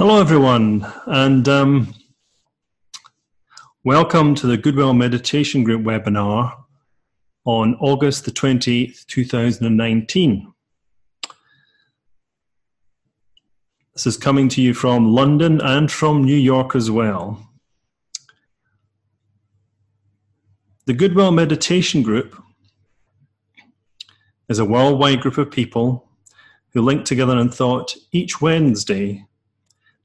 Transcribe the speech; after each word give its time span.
Hello, 0.00 0.18
everyone, 0.18 0.90
and 1.04 1.46
um, 1.46 1.94
welcome 3.84 4.34
to 4.34 4.46
the 4.46 4.56
Goodwill 4.56 4.94
Meditation 4.94 5.62
Group 5.62 5.82
webinar 5.82 6.56
on 7.44 7.74
August 7.74 8.24
the 8.24 8.30
20th, 8.30 9.04
2019. 9.08 10.50
This 13.92 14.06
is 14.06 14.16
coming 14.16 14.48
to 14.48 14.62
you 14.62 14.72
from 14.72 15.12
London 15.12 15.60
and 15.60 15.92
from 15.92 16.24
New 16.24 16.34
York 16.34 16.74
as 16.74 16.90
well. 16.90 17.50
The 20.86 20.94
Goodwill 20.94 21.32
Meditation 21.32 22.02
Group 22.02 22.42
is 24.48 24.58
a 24.58 24.64
worldwide 24.64 25.20
group 25.20 25.36
of 25.36 25.50
people 25.50 26.08
who 26.72 26.80
link 26.80 27.04
together 27.04 27.36
in 27.36 27.50
thought 27.50 27.94
each 28.12 28.40
Wednesday 28.40 29.26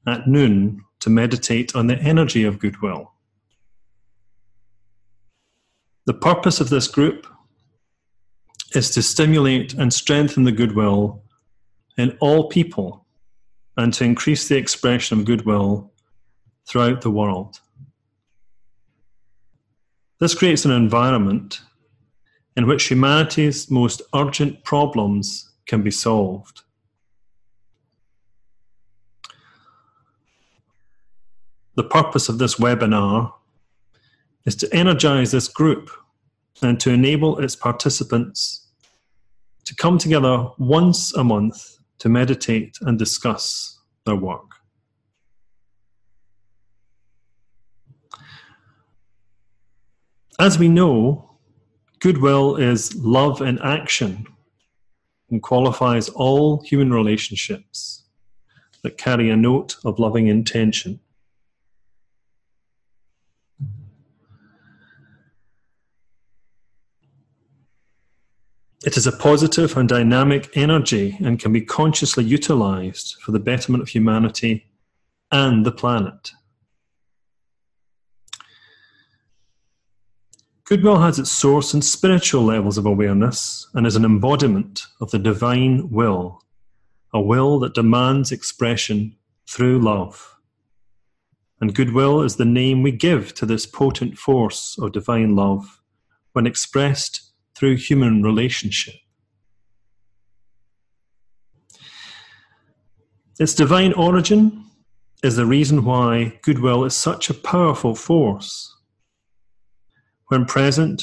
at 0.06 0.26
noon 0.26 0.84
to 1.00 1.10
meditate 1.10 1.74
on 1.74 1.86
the 1.86 1.98
energy 1.98 2.44
of 2.44 2.58
goodwill. 2.58 3.12
The 6.06 6.14
purpose 6.14 6.60
of 6.60 6.70
this 6.70 6.88
group 6.88 7.26
is 8.74 8.90
to 8.90 9.02
stimulate 9.02 9.74
and 9.74 9.92
strengthen 9.92 10.44
the 10.44 10.52
goodwill 10.52 11.22
in 11.98 12.16
all 12.20 12.48
people 12.48 13.06
and 13.76 13.92
to 13.94 14.04
increase 14.04 14.48
the 14.48 14.56
expression 14.56 15.18
of 15.18 15.24
goodwill 15.24 15.92
throughout 16.68 17.00
the 17.00 17.10
world. 17.10 17.60
This 20.18 20.34
creates 20.34 20.64
an 20.64 20.70
environment 20.70 21.60
in 22.56 22.66
which 22.66 22.88
humanity's 22.88 23.70
most 23.70 24.00
urgent 24.14 24.64
problems 24.64 25.50
can 25.66 25.82
be 25.82 25.90
solved. 25.90 26.62
The 31.76 31.84
purpose 31.84 32.30
of 32.30 32.38
this 32.38 32.54
webinar 32.54 33.32
is 34.46 34.56
to 34.56 34.74
energize 34.74 35.30
this 35.30 35.46
group 35.46 35.90
and 36.62 36.80
to 36.80 36.90
enable 36.90 37.38
its 37.38 37.54
participants 37.54 38.68
to 39.66 39.74
come 39.74 39.98
together 39.98 40.48
once 40.58 41.14
a 41.14 41.22
month 41.22 41.78
to 41.98 42.08
meditate 42.08 42.78
and 42.80 42.98
discuss 42.98 43.78
their 44.06 44.16
work. 44.16 44.46
As 50.38 50.58
we 50.58 50.68
know, 50.68 51.38
goodwill 51.98 52.56
is 52.56 52.94
love 52.94 53.42
in 53.42 53.58
action 53.58 54.26
and 55.30 55.42
qualifies 55.42 56.08
all 56.08 56.62
human 56.62 56.92
relationships 56.92 58.04
that 58.82 58.96
carry 58.96 59.28
a 59.28 59.36
note 59.36 59.76
of 59.84 59.98
loving 59.98 60.28
intention. 60.28 61.00
It 68.84 68.96
is 68.96 69.06
a 69.06 69.12
positive 69.12 69.76
and 69.76 69.88
dynamic 69.88 70.54
energy 70.54 71.16
and 71.24 71.38
can 71.38 71.52
be 71.52 71.62
consciously 71.62 72.24
utilized 72.24 73.16
for 73.22 73.32
the 73.32 73.40
betterment 73.40 73.82
of 73.82 73.88
humanity 73.88 74.66
and 75.32 75.64
the 75.64 75.72
planet. 75.72 76.32
Goodwill 80.64 80.98
has 80.98 81.18
its 81.18 81.30
source 81.30 81.74
in 81.74 81.80
spiritual 81.80 82.42
levels 82.42 82.76
of 82.76 82.86
awareness 82.86 83.68
and 83.74 83.86
is 83.86 83.96
an 83.96 84.04
embodiment 84.04 84.82
of 85.00 85.10
the 85.10 85.18
divine 85.18 85.90
will, 85.90 86.42
a 87.14 87.20
will 87.20 87.60
that 87.60 87.74
demands 87.74 88.32
expression 88.32 89.16
through 89.48 89.80
love. 89.80 90.36
And 91.60 91.74
goodwill 91.74 92.20
is 92.22 92.36
the 92.36 92.44
name 92.44 92.82
we 92.82 92.90
give 92.90 93.32
to 93.34 93.46
this 93.46 93.64
potent 93.64 94.18
force 94.18 94.76
of 94.78 94.92
divine 94.92 95.34
love 95.34 95.80
when 96.32 96.46
expressed 96.46 97.25
through 97.56 97.76
human 97.76 98.22
relationship. 98.22 98.94
Its 103.38 103.54
divine 103.54 103.92
origin 103.94 104.64
is 105.22 105.36
the 105.36 105.46
reason 105.46 105.84
why 105.84 106.38
goodwill 106.42 106.84
is 106.84 106.94
such 106.94 107.30
a 107.30 107.34
powerful 107.34 107.94
force. 107.94 108.74
When 110.28 110.44
present, 110.44 111.02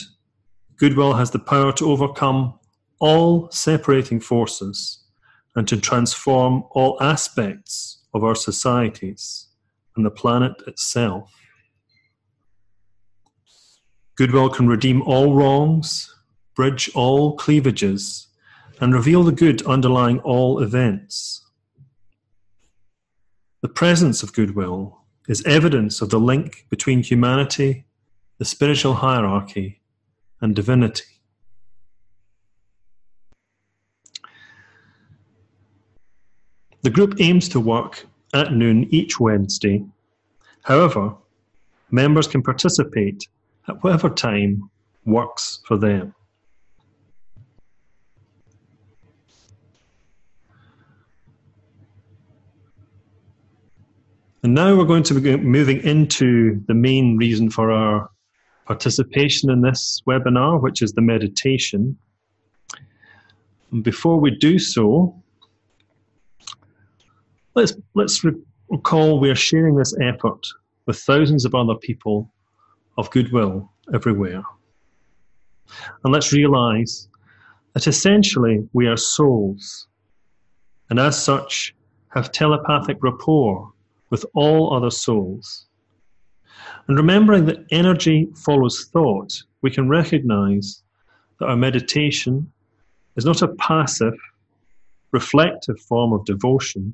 goodwill 0.77 1.13
has 1.13 1.31
the 1.31 1.39
power 1.39 1.71
to 1.73 1.91
overcome 1.91 2.59
all 2.99 3.49
separating 3.51 4.19
forces 4.19 5.03
and 5.55 5.67
to 5.67 5.77
transform 5.77 6.63
all 6.71 7.01
aspects 7.01 8.03
of 8.13 8.23
our 8.23 8.35
societies 8.35 9.47
and 9.95 10.05
the 10.05 10.11
planet 10.11 10.53
itself. 10.67 11.31
Goodwill 14.15 14.49
can 14.49 14.67
redeem 14.67 15.01
all 15.03 15.33
wrongs 15.33 16.12
bridge 16.55 16.89
all 16.93 17.35
cleavages, 17.35 18.27
and 18.79 18.93
reveal 18.93 19.23
the 19.23 19.31
good 19.31 19.61
underlying 19.65 20.19
all 20.19 20.59
events. 20.59 21.45
The 23.61 23.69
presence 23.69 24.23
of 24.23 24.33
goodwill 24.33 24.99
is 25.27 25.43
evidence 25.45 26.01
of 26.01 26.09
the 26.09 26.19
link 26.19 26.65
between 26.69 27.01
humanity, 27.01 27.85
the 28.37 28.45
spiritual 28.45 28.95
hierarchy, 28.95 29.81
and 30.41 30.55
divinity. 30.55 31.05
The 36.81 36.89
group 36.89 37.15
aims 37.21 37.47
to 37.49 37.61
work 37.61 38.05
at 38.33 38.51
noon 38.51 38.87
each 38.93 39.17
Wednesday. 39.17 39.85
However, 40.63 41.15
members 41.91 42.27
can 42.27 42.43
participate 42.43 43.29
at 43.69 43.81
whatever 43.81 44.09
time 44.09 44.69
works 45.05 45.61
for 45.65 45.77
them. 45.77 46.13
And 54.43 54.53
now 54.53 54.75
we're 54.75 54.83
going 54.83 55.03
to 55.03 55.19
be 55.19 55.37
moving 55.37 55.81
into 55.83 56.61
the 56.67 56.73
main 56.73 57.15
reason 57.15 57.49
for 57.49 57.71
our 57.71 58.09
participation 58.65 59.49
in 59.49 59.61
this 59.61 60.01
webinar, 60.05 60.61
which 60.61 60.81
is 60.81 60.91
the 60.91 61.01
meditation. 61.01 61.97
And 63.71 63.83
before 63.83 64.19
we 64.19 64.31
do 64.31 64.59
so, 64.59 65.15
let's, 67.55 67.73
let's 67.93 68.25
recall 68.69 69.19
we 69.19 69.29
are 69.29 69.35
sharing 69.35 69.75
this 69.75 69.95
effort 70.01 70.45
with 70.87 70.99
thousands 70.99 71.45
of 71.45 71.55
other 71.55 71.75
people 71.75 72.29
of 72.97 73.09
goodwill 73.11 73.71
everywhere. 73.93 74.43
And 76.03 76.13
let's 76.13 76.33
realize 76.33 77.07
that 77.73 77.87
essentially 77.87 78.67
we 78.73 78.87
are 78.87 78.97
souls, 78.97 79.87
and 80.89 80.99
as 80.99 81.21
such 81.21 81.73
have 82.09 82.31
telepathic 82.31 82.97
rapport 83.01 83.72
with 84.13 84.27
all 84.35 84.71
other 84.75 84.91
souls. 84.91 85.65
And 86.87 86.95
remembering 86.95 87.47
that 87.47 87.65
energy 87.71 88.27
follows 88.35 88.87
thought, 88.93 89.33
we 89.63 89.71
can 89.71 89.89
recognize 89.89 90.83
that 91.39 91.47
our 91.47 91.55
meditation 91.55 92.53
is 93.15 93.25
not 93.25 93.41
a 93.41 93.55
passive, 93.55 94.13
reflective 95.13 95.79
form 95.79 96.13
of 96.13 96.25
devotion, 96.25 96.93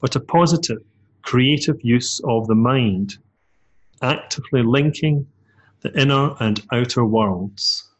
but 0.00 0.16
a 0.16 0.20
positive, 0.38 0.82
creative 1.22 1.78
use 1.84 2.20
of 2.24 2.48
the 2.48 2.56
mind, 2.56 3.18
actively 4.02 4.64
linking 4.64 5.24
the 5.82 5.96
inner 5.96 6.34
and 6.40 6.66
outer 6.72 7.04
worlds. 7.04 7.92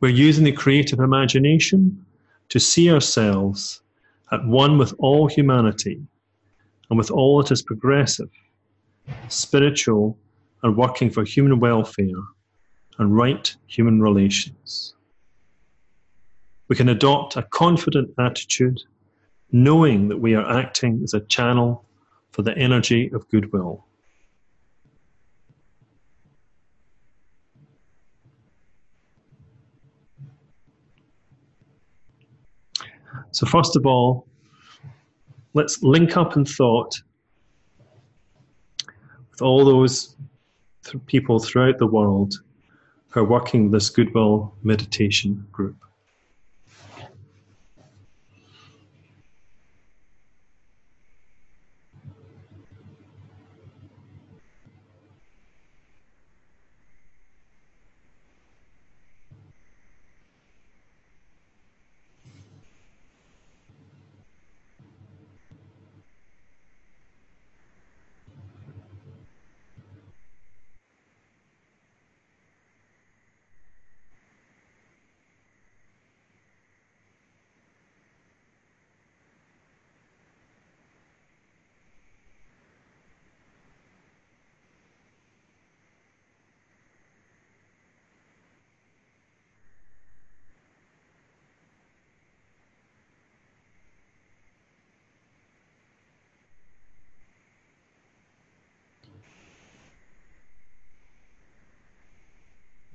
We're 0.00 0.08
using 0.08 0.42
the 0.42 0.50
creative 0.50 0.98
imagination 0.98 2.04
to 2.48 2.58
see 2.58 2.90
ourselves 2.90 3.82
at 4.32 4.44
one 4.44 4.78
with 4.78 4.94
all 4.98 5.28
humanity 5.28 6.00
and 6.90 6.98
with 6.98 7.10
all 7.10 7.42
that 7.42 7.50
is 7.50 7.62
progressive, 7.62 8.30
spiritual, 9.28 10.18
and 10.62 10.76
working 10.76 11.10
for 11.10 11.24
human 11.24 11.60
welfare 11.60 12.22
and 12.98 13.16
right 13.16 13.54
human 13.66 14.00
relations. 14.00 14.94
We 16.68 16.76
can 16.76 16.88
adopt 16.88 17.36
a 17.36 17.42
confident 17.42 18.10
attitude, 18.18 18.82
knowing 19.52 20.08
that 20.08 20.18
we 20.18 20.34
are 20.34 20.58
acting 20.58 21.00
as 21.04 21.14
a 21.14 21.20
channel 21.20 21.84
for 22.32 22.42
the 22.42 22.56
energy 22.58 23.10
of 23.12 23.28
goodwill. 23.28 23.86
So, 33.36 33.44
first 33.44 33.76
of 33.76 33.84
all, 33.84 34.26
let's 35.52 35.82
link 35.82 36.16
up 36.16 36.38
in 36.38 36.46
thought 36.46 36.98
with 39.30 39.42
all 39.42 39.62
those 39.62 40.16
th- 40.84 41.04
people 41.04 41.38
throughout 41.38 41.76
the 41.76 41.86
world 41.86 42.32
who 43.08 43.20
are 43.20 43.24
working 43.24 43.70
this 43.70 43.90
Goodwill 43.90 44.54
Meditation 44.62 45.46
group. 45.52 45.76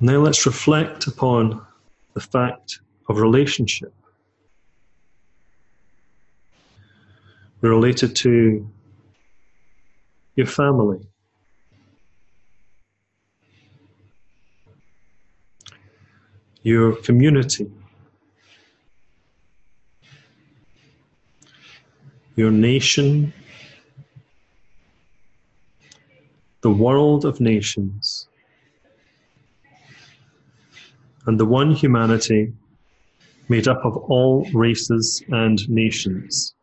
Now 0.04 0.18
let's 0.18 0.48
reflect 0.48 1.06
upon 1.06 1.64
the 2.16 2.20
fact 2.20 2.80
of 3.08 3.20
relationship. 3.20 3.94
We're 7.62 7.70
related 7.70 8.16
to 8.16 8.68
your 10.36 10.48
family, 10.48 11.02
your 16.64 16.96
community, 16.96 17.72
your 22.36 22.50
nation, 22.50 23.32
the 26.62 26.72
world 26.72 27.24
of 27.24 27.40
nations 27.40 28.28
and 31.26 31.40
the 31.40 31.46
one 31.46 31.72
humanity 31.72 32.54
made 33.50 33.68
up 33.68 33.84
of 33.84 33.98
all 33.98 34.48
races 34.54 35.24
and 35.30 35.68
nations. 35.70 36.54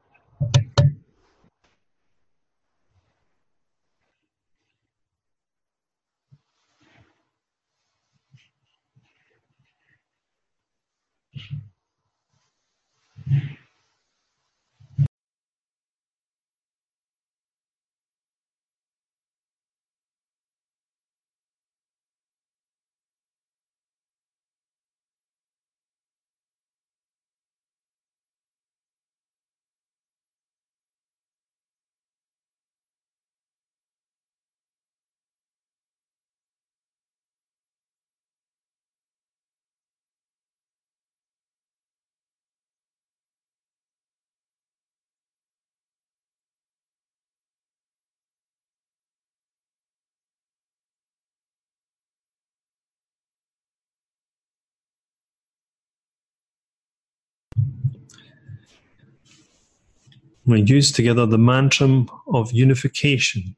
We 60.48 60.62
use 60.62 60.90
together 60.90 61.26
the 61.26 61.36
mantra 61.36 62.06
of 62.32 62.52
unification. 62.52 63.54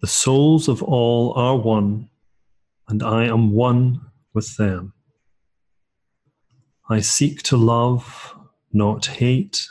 The 0.00 0.06
souls 0.06 0.66
of 0.66 0.82
all 0.82 1.34
are 1.34 1.58
one, 1.58 2.08
and 2.88 3.02
I 3.02 3.24
am 3.24 3.52
one 3.52 4.00
with 4.32 4.56
them. 4.56 4.94
I 6.88 7.00
seek 7.00 7.42
to 7.42 7.58
love, 7.58 8.34
not 8.72 9.04
hate. 9.04 9.66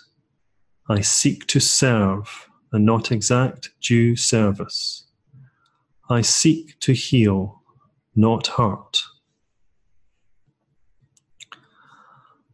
I 0.88 1.01
seek 1.01 1.48
to 1.48 1.60
serve 1.60 2.48
and 2.71 2.86
not 2.86 3.12
exact 3.12 3.71
due 3.81 4.15
service. 4.15 5.07
I 6.12 6.21
seek 6.21 6.80
to 6.81 6.94
heal, 6.94 7.63
not 8.15 8.45
hurt. 8.45 9.01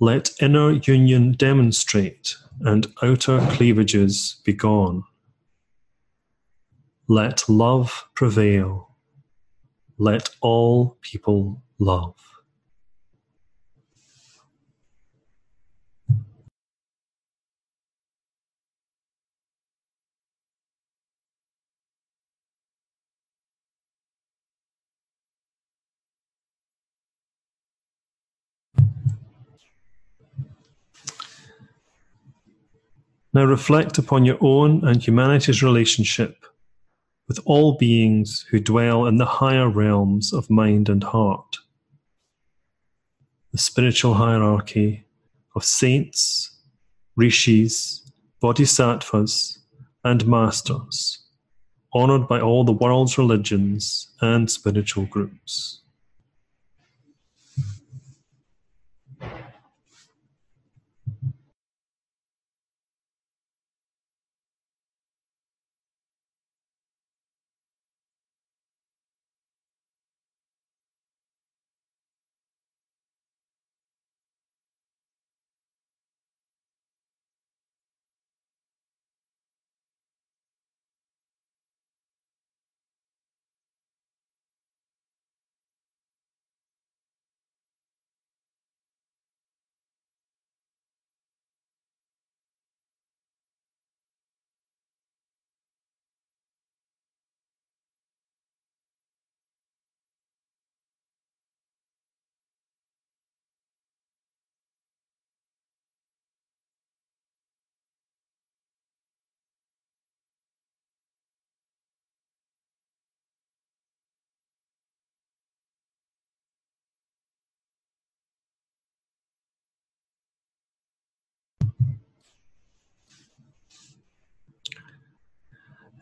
let 0.00 0.30
inner 0.40 0.72
union 0.72 1.32
demonstrate 1.32 2.36
and 2.60 2.86
outer 3.02 3.40
cleavages 3.52 4.40
be 4.44 4.52
gone. 4.52 5.04
Let 7.06 7.48
love 7.48 8.08
prevail. 8.14 8.96
Let 9.98 10.30
all 10.40 10.96
people 11.00 11.62
love. 11.78 12.33
Now 33.34 33.44
reflect 33.44 33.98
upon 33.98 34.24
your 34.24 34.38
own 34.40 34.84
and 34.84 35.04
humanity's 35.04 35.60
relationship 35.60 36.46
with 37.26 37.40
all 37.44 37.76
beings 37.76 38.46
who 38.48 38.60
dwell 38.60 39.06
in 39.06 39.16
the 39.16 39.26
higher 39.26 39.68
realms 39.68 40.32
of 40.32 40.48
mind 40.48 40.88
and 40.88 41.02
heart. 41.02 41.56
The 43.50 43.58
spiritual 43.58 44.14
hierarchy 44.14 45.04
of 45.56 45.64
saints, 45.64 46.60
rishis, 47.16 48.08
bodhisattvas, 48.40 49.58
and 50.04 50.26
masters, 50.28 51.26
honored 51.92 52.28
by 52.28 52.40
all 52.40 52.62
the 52.62 52.72
world's 52.72 53.18
religions 53.18 54.14
and 54.20 54.48
spiritual 54.48 55.06
groups. 55.06 55.80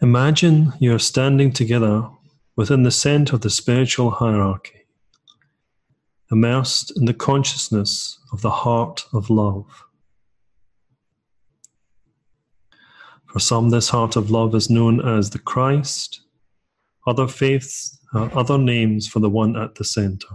Imagine 0.02 0.72
you 0.80 0.92
are 0.92 0.98
standing 0.98 1.52
together 1.52 2.08
within 2.56 2.82
the 2.82 2.90
center 2.90 3.36
of 3.36 3.42
the 3.42 3.50
spiritual 3.50 4.10
hierarchy, 4.10 4.80
immersed 6.28 6.92
in 6.96 7.04
the 7.04 7.14
consciousness 7.14 8.18
of 8.32 8.42
the 8.42 8.50
heart 8.50 9.06
of 9.12 9.30
love. 9.30 9.84
For 13.26 13.38
some, 13.38 13.70
this 13.70 13.90
heart 13.90 14.16
of 14.16 14.28
love 14.28 14.56
is 14.56 14.68
known 14.68 15.00
as 15.00 15.30
the 15.30 15.38
Christ. 15.38 16.22
Other 17.06 17.28
faiths 17.28 17.96
are 18.12 18.36
other 18.36 18.58
names 18.58 19.06
for 19.06 19.20
the 19.20 19.30
one 19.30 19.54
at 19.54 19.76
the 19.76 19.84
center. 19.84 20.34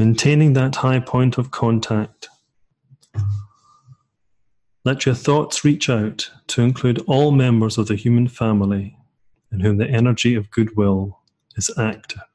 Maintaining 0.00 0.54
that 0.54 0.76
high 0.76 0.98
point 0.98 1.36
of 1.36 1.50
contact. 1.50 2.30
Let 4.82 5.04
your 5.04 5.14
thoughts 5.14 5.62
reach 5.62 5.90
out 5.90 6.30
to 6.46 6.62
include 6.62 7.04
all 7.06 7.32
members 7.32 7.76
of 7.76 7.86
the 7.86 7.96
human 7.96 8.26
family 8.26 8.96
in 9.52 9.60
whom 9.60 9.76
the 9.76 9.86
energy 9.86 10.34
of 10.34 10.50
goodwill 10.50 11.18
is 11.54 11.70
active. 11.76 12.29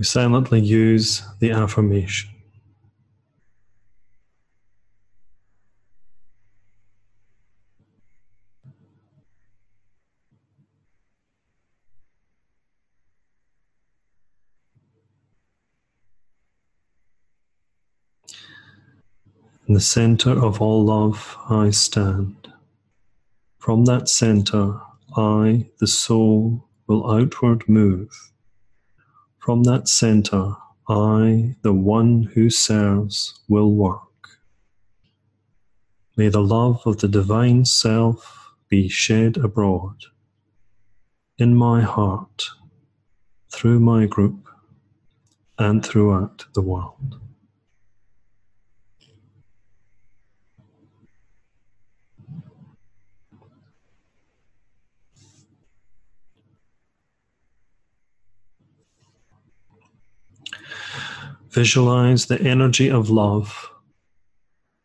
We 0.00 0.04
silently 0.04 0.60
use 0.60 1.22
the 1.40 1.50
affirmation. 1.50 2.30
In 19.68 19.74
the 19.74 19.80
center 19.82 20.30
of 20.30 20.62
all 20.62 20.86
love, 20.86 21.36
I 21.50 21.68
stand. 21.68 22.50
From 23.58 23.84
that 23.84 24.08
center, 24.08 24.80
I, 25.14 25.68
the 25.78 25.86
soul, 25.86 26.70
will 26.86 27.06
outward 27.06 27.68
move 27.68 28.29
from 29.50 29.64
that 29.64 29.88
center, 29.88 30.54
I, 30.88 31.56
the 31.62 31.72
one 31.72 32.22
who 32.34 32.50
serves, 32.50 33.42
will 33.48 33.74
work. 33.74 34.38
May 36.16 36.28
the 36.28 36.40
love 36.40 36.80
of 36.86 36.98
the 36.98 37.08
Divine 37.08 37.64
Self 37.64 38.52
be 38.68 38.88
shed 38.88 39.36
abroad 39.38 40.04
in 41.36 41.56
my 41.56 41.80
heart, 41.80 42.46
through 43.52 43.80
my 43.80 44.06
group, 44.06 44.46
and 45.58 45.84
throughout 45.84 46.44
the 46.54 46.62
world. 46.62 47.20
Visualize 61.50 62.26
the 62.26 62.40
energy 62.40 62.88
of 62.88 63.10
love 63.10 63.70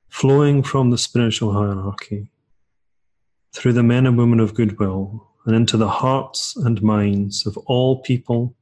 flowing 0.09 0.63
from 0.63 0.89
the 0.89 0.97
spiritual 0.97 1.53
hierarchy 1.53 2.31
through 3.53 3.73
the 3.73 3.83
men 3.83 4.07
and 4.07 4.17
women 4.17 4.39
of 4.39 4.55
goodwill 4.55 5.27
and 5.45 5.55
into 5.55 5.77
the 5.77 5.87
hearts 5.87 6.55
and 6.55 6.81
minds 6.81 7.45
of 7.45 7.55
all 7.67 8.01
people, 8.01 8.55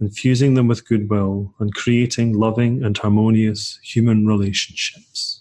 infusing 0.00 0.54
them 0.54 0.68
with 0.68 0.88
goodwill 0.88 1.54
and 1.58 1.74
creating 1.74 2.32
loving 2.32 2.82
and 2.82 2.96
harmonious 2.96 3.78
human 3.82 4.26
relationships. 4.26 5.37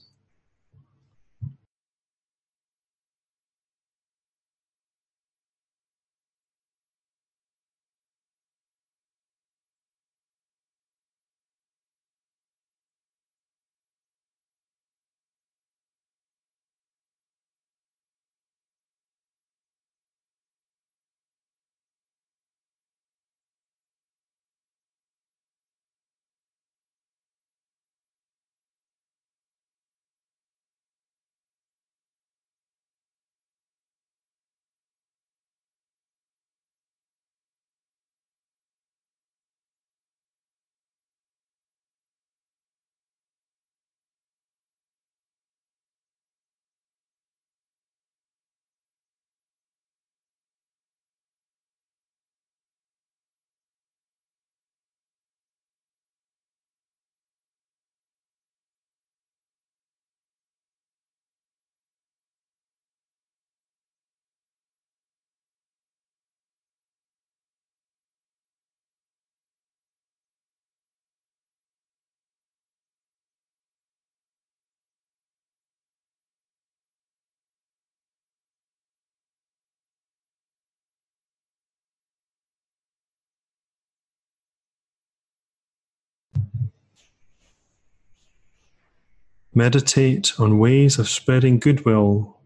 Meditate 89.58 90.40
on 90.40 90.60
ways 90.60 91.00
of 91.00 91.10
spreading 91.10 91.60
goodwill, 91.60 92.38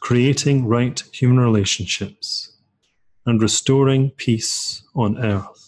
creating 0.00 0.66
right 0.66 1.02
human 1.12 1.38
relationships, 1.38 2.56
and 3.26 3.42
restoring 3.42 4.10
peace 4.16 4.82
on 4.94 5.22
earth. 5.22 5.65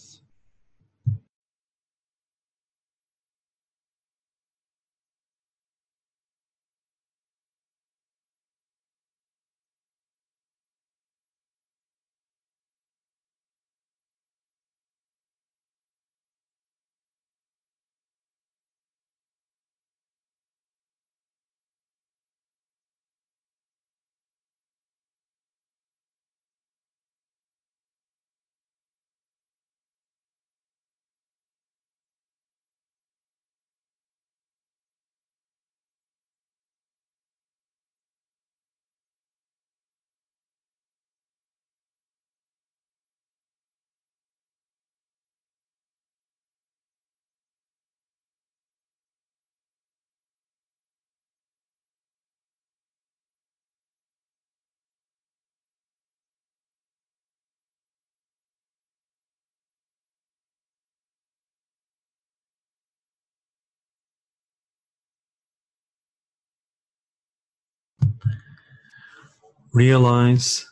Realize 69.73 70.67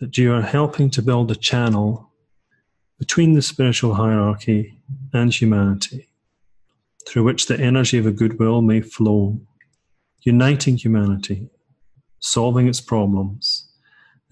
that 0.00 0.16
you 0.18 0.32
are 0.32 0.42
helping 0.42 0.90
to 0.90 1.02
build 1.02 1.30
a 1.30 1.36
channel 1.36 2.10
between 2.98 3.34
the 3.34 3.42
spiritual 3.42 3.94
hierarchy 3.94 4.78
and 5.12 5.32
humanity 5.32 6.08
through 7.06 7.24
which 7.24 7.46
the 7.46 7.58
energy 7.60 7.98
of 7.98 8.06
a 8.06 8.12
goodwill 8.12 8.62
may 8.62 8.80
flow, 8.80 9.38
uniting 10.22 10.76
humanity, 10.76 11.48
solving 12.20 12.66
its 12.66 12.80
problems, 12.80 13.70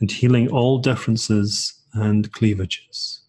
and 0.01 0.11
healing 0.11 0.49
all 0.49 0.79
differences 0.79 1.83
and 1.93 2.33
cleavages. 2.33 3.22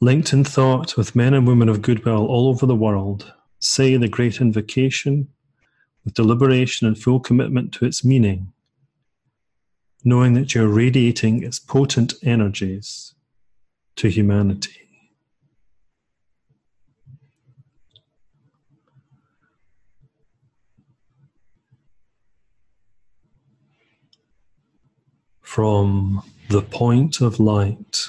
Linked 0.00 0.34
in 0.34 0.44
thought 0.44 0.98
with 0.98 1.16
men 1.16 1.32
and 1.32 1.46
women 1.46 1.70
of 1.70 1.80
goodwill 1.80 2.26
all 2.26 2.48
over 2.48 2.66
the 2.66 2.76
world, 2.76 3.32
say 3.60 3.96
the 3.96 4.08
great 4.08 4.42
invocation 4.42 5.28
with 6.04 6.12
deliberation 6.12 6.86
and 6.86 6.98
full 6.98 7.18
commitment 7.18 7.72
to 7.72 7.86
its 7.86 8.04
meaning, 8.04 8.52
knowing 10.04 10.34
that 10.34 10.54
you're 10.54 10.68
radiating 10.68 11.42
its 11.42 11.58
potent 11.58 12.12
energies 12.22 13.14
to 13.96 14.08
humanity. 14.08 14.82
From 25.40 26.22
the 26.50 26.60
point 26.60 27.22
of 27.22 27.40
light 27.40 28.08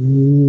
Mm. 0.00 0.39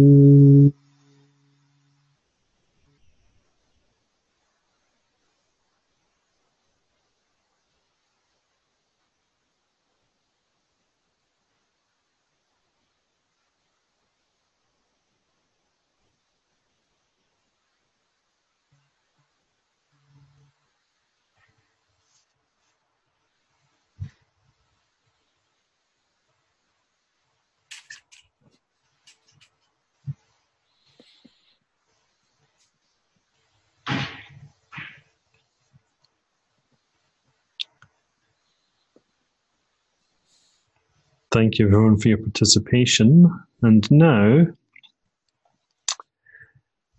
Thank 41.32 41.58
you 41.58 41.66
everyone 41.66 41.98
for 41.98 42.08
your 42.08 42.18
participation. 42.18 43.32
And 43.62 43.90
now 43.90 44.46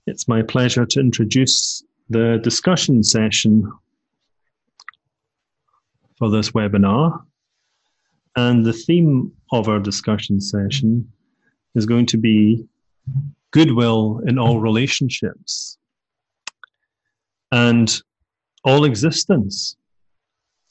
it's 0.08 0.28
my 0.28 0.41
pleasure 0.41 0.88
to 0.88 1.00
introduce 1.00 1.84
the 2.10 2.39
discussion 2.41 3.04
session 3.04 3.72
for 6.17 6.32
this 6.32 6.50
webinar. 6.50 7.24
And 8.36 8.65
the 8.65 8.74
theme 8.74 9.32
of 9.52 9.69
our 9.69 9.80
discussion 9.80 10.41
session 10.41 11.08
is 11.76 11.86
going 11.86 12.08
to 12.08 12.17
be 12.17 12.67
goodwill 13.52 14.19
in 14.26 14.39
all 14.39 14.60
relationships 14.60 15.78
and 17.52 18.02
all 18.63 18.86
existence 18.86 19.78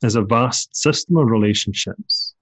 is 0.02 0.16
a 0.16 0.22
vast 0.22 0.74
system 0.74 1.16
of 1.16 1.28
relationships 1.28 2.34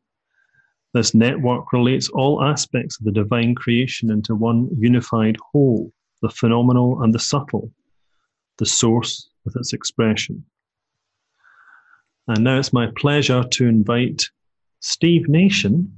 this 0.92 1.14
network 1.14 1.72
relates 1.72 2.08
all 2.08 2.42
aspects 2.42 2.98
of 2.98 3.04
the 3.04 3.12
divine 3.12 3.54
creation 3.54 4.10
into 4.10 4.34
one 4.34 4.68
unified 4.78 5.36
whole, 5.52 5.92
the 6.22 6.30
phenomenal 6.30 7.02
and 7.02 7.14
the 7.14 7.18
subtle, 7.18 7.70
the 8.58 8.66
source 8.66 9.28
with 9.44 9.56
its 9.56 9.72
expression. 9.72 10.44
And 12.26 12.44
now 12.44 12.58
it's 12.58 12.72
my 12.72 12.88
pleasure 12.96 13.44
to 13.44 13.66
invite 13.66 14.24
Steve 14.80 15.28
Nation, 15.28 15.92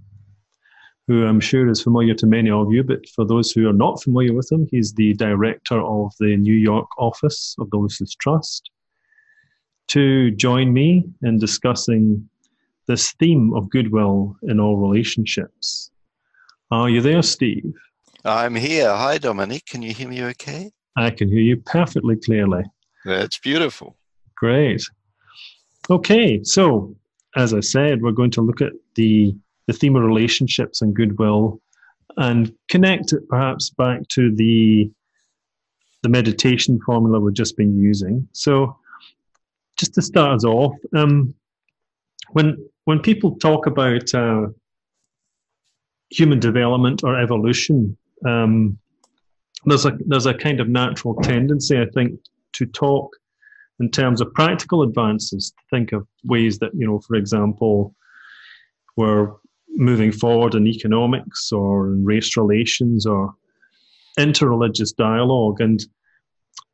who 1.08 1.26
I'm 1.26 1.40
sure 1.40 1.68
is 1.68 1.82
familiar 1.82 2.14
to 2.14 2.26
many 2.26 2.50
of 2.50 2.72
you, 2.72 2.82
but 2.84 3.08
for 3.10 3.24
those 3.24 3.50
who 3.50 3.68
are 3.68 3.72
not 3.72 4.02
familiar 4.02 4.32
with 4.32 4.50
him, 4.50 4.66
he's 4.70 4.92
the 4.92 5.14
director 5.14 5.80
of 5.80 6.12
the 6.20 6.36
New 6.36 6.54
York 6.54 6.86
office 6.98 7.56
of 7.58 7.70
the 7.70 7.76
Lucis 7.76 8.14
Trust, 8.14 8.70
to 9.88 10.30
join 10.32 10.72
me 10.72 11.04
in 11.22 11.38
discussing 11.38 12.28
this 12.86 13.12
theme 13.12 13.54
of 13.54 13.70
goodwill 13.70 14.36
in 14.42 14.60
all 14.60 14.76
relationships. 14.76 15.90
Are 16.70 16.88
you 16.88 17.00
there, 17.00 17.22
Steve? 17.22 17.74
I'm 18.24 18.54
here. 18.54 18.88
Hi, 18.88 19.18
Dominic. 19.18 19.66
Can 19.66 19.82
you 19.82 19.92
hear 19.92 20.08
me 20.08 20.22
okay? 20.24 20.70
I 20.96 21.10
can 21.10 21.28
hear 21.28 21.40
you 21.40 21.56
perfectly 21.58 22.16
clearly. 22.16 22.64
That's 23.04 23.38
beautiful. 23.38 23.96
Great. 24.36 24.82
Okay, 25.90 26.42
so 26.44 26.94
as 27.36 27.54
I 27.54 27.60
said, 27.60 28.02
we're 28.02 28.12
going 28.12 28.30
to 28.32 28.42
look 28.42 28.60
at 28.60 28.72
the, 28.94 29.34
the 29.66 29.72
theme 29.72 29.96
of 29.96 30.02
relationships 30.02 30.82
and 30.82 30.94
goodwill 30.94 31.60
and 32.16 32.54
connect 32.68 33.12
it 33.12 33.28
perhaps 33.28 33.70
back 33.70 34.06
to 34.08 34.34
the 34.34 34.90
the 36.02 36.08
meditation 36.08 36.80
formula 36.84 37.20
we've 37.20 37.34
just 37.34 37.56
been 37.56 37.78
using. 37.78 38.28
So, 38.32 38.76
just 39.78 39.94
to 39.94 40.02
start 40.02 40.34
us 40.34 40.44
off, 40.44 40.74
um, 40.96 41.32
when 42.32 42.56
when 42.84 43.00
people 43.00 43.36
talk 43.36 43.66
about 43.66 44.12
uh, 44.14 44.46
human 46.10 46.40
development 46.40 47.02
or 47.04 47.18
evolution, 47.18 47.96
um, 48.26 48.78
there's 49.64 49.86
a 49.86 49.96
there's 50.06 50.26
a 50.26 50.34
kind 50.34 50.60
of 50.60 50.68
natural 50.68 51.14
tendency, 51.22 51.78
I 51.78 51.86
think, 51.94 52.18
to 52.54 52.66
talk 52.66 53.16
in 53.80 53.90
terms 53.90 54.20
of 54.20 54.32
practical 54.34 54.82
advances. 54.82 55.50
To 55.50 55.76
think 55.76 55.92
of 55.92 56.06
ways 56.24 56.58
that 56.58 56.72
you 56.74 56.86
know, 56.86 57.00
for 57.00 57.14
example, 57.14 57.94
we're 58.96 59.32
moving 59.68 60.12
forward 60.12 60.54
in 60.54 60.66
economics 60.66 61.52
or 61.52 61.92
in 61.92 62.04
race 62.04 62.36
relations 62.36 63.06
or 63.06 63.34
interreligious 64.18 64.94
dialogue. 64.94 65.60
And 65.60 65.82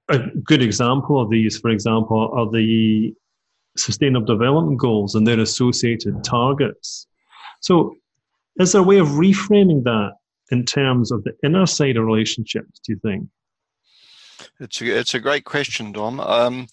a 0.09 0.19
good 0.19 0.63
example 0.63 1.21
of 1.21 1.31
these, 1.31 1.59
for 1.59 1.71
example, 1.71 2.31
are 2.33 2.51
the 2.51 3.15
Sustainable 3.79 4.27
Development 4.27 4.79
Goals 4.79 5.15
and 5.15 5.27
their 5.27 5.41
associated 5.41 6.25
targets. 6.25 7.07
So, 7.61 7.95
is 8.59 8.73
there 8.73 8.81
a 8.81 8.85
way 8.85 8.99
of 8.99 9.09
reframing 9.09 9.85
that 9.85 10.13
in 10.51 10.65
terms 10.65 11.13
of 11.13 11.25
the 11.25 11.33
inner 11.45 11.67
side 11.67 11.97
of 11.97 12.05
relationships, 12.05 12.81
do 12.85 12.93
you 12.93 12.99
think? 13.01 13.29
It's 14.61 14.81
a, 14.81 14.99
it's 14.99 15.15
a 15.15 15.21
great 15.21 15.45
question, 15.45 15.93
Dom. 15.93 16.21
Um, 16.21 16.69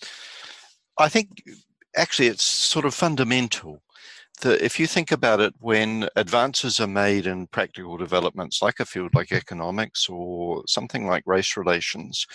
I 0.98 1.10
think 1.10 1.44
actually 1.96 2.28
it's 2.28 2.44
sort 2.44 2.86
of 2.86 2.94
fundamental 2.94 3.82
that 4.42 4.64
if 4.64 4.80
you 4.80 4.88
think 4.88 5.12
about 5.12 5.40
it, 5.40 5.54
when 5.60 6.10
advances 6.16 6.80
are 6.80 6.88
made 6.88 7.26
in 7.26 7.48
practical 7.48 7.98
developments 7.98 8.62
like 8.62 8.80
a 8.80 8.86
field 8.86 9.14
like 9.14 9.32
economics 9.32 10.10
or 10.10 10.64
something 10.68 11.08
like 11.08 11.24
race 11.26 11.56
relations, 11.56 12.28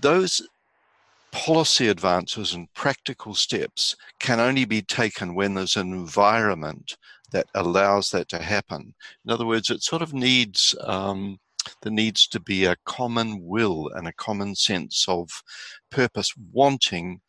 those 0.00 0.46
policy 1.34 1.88
advances 1.88 2.54
and 2.54 2.72
practical 2.74 3.34
steps 3.34 3.96
can 4.20 4.38
only 4.38 4.64
be 4.64 4.80
taken 4.80 5.34
when 5.34 5.54
there's 5.54 5.76
an 5.76 5.92
environment 5.92 6.96
that 7.32 7.48
allows 7.56 8.12
that 8.12 8.28
to 8.28 8.38
happen. 8.38 8.94
In 9.24 9.32
other 9.32 9.44
words, 9.44 9.68
it 9.68 9.82
sort 9.82 10.00
of 10.00 10.14
needs 10.14 10.76
um, 10.84 11.40
there 11.82 11.92
needs 11.92 12.28
to 12.28 12.38
be 12.38 12.66
a 12.66 12.76
common 12.84 13.44
will 13.44 13.90
and 13.94 14.06
a 14.06 14.12
common 14.12 14.54
sense 14.54 15.06
of 15.08 15.28
purpose, 15.90 16.32
wanting 16.52 17.20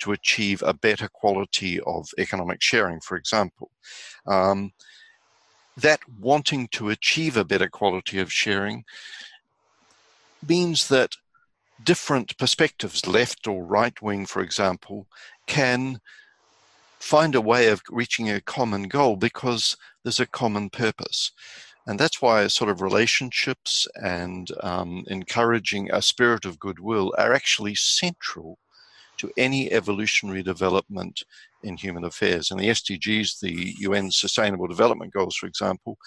to 0.00 0.12
achieve 0.12 0.62
a 0.62 0.74
better 0.74 1.08
quality 1.08 1.80
of 1.86 2.08
economic 2.18 2.60
sharing, 2.60 3.00
for 3.00 3.16
example. 3.16 3.70
Um, 4.26 4.72
that 5.76 6.00
wanting 6.20 6.68
to 6.72 6.90
achieve 6.90 7.36
a 7.38 7.44
better 7.44 7.68
quality 7.68 8.18
of 8.18 8.30
sharing 8.30 8.84
means 10.46 10.88
that 10.88 11.16
different 11.84 12.36
perspectives, 12.38 13.06
left 13.06 13.46
or 13.46 13.64
right 13.64 14.00
wing, 14.02 14.26
for 14.26 14.42
example, 14.42 15.06
can 15.46 16.00
find 16.98 17.34
a 17.34 17.40
way 17.40 17.68
of 17.68 17.82
reaching 17.90 18.30
a 18.30 18.40
common 18.40 18.84
goal 18.84 19.16
because 19.16 19.76
there's 20.02 20.20
a 20.20 20.26
common 20.26 20.70
purpose. 20.70 21.32
And 21.86 22.00
that's 22.00 22.22
why 22.22 22.46
sort 22.46 22.70
of 22.70 22.80
relationships 22.80 23.86
and 23.96 24.50
um, 24.62 25.04
encouraging 25.08 25.90
a 25.92 26.00
spirit 26.00 26.46
of 26.46 26.58
goodwill 26.58 27.12
are 27.18 27.34
actually 27.34 27.74
central 27.74 28.58
to 29.18 29.30
any 29.36 29.70
evolutionary 29.70 30.42
development 30.42 31.24
in 31.62 31.76
human 31.76 32.04
affairs. 32.04 32.50
And 32.50 32.58
the 32.58 32.68
SDGs, 32.68 33.40
the 33.40 33.74
UN 33.78 34.10
Sustainable 34.10 34.66
Development 34.66 35.12
Goals, 35.12 35.36
for 35.36 35.46
example, 35.46 35.98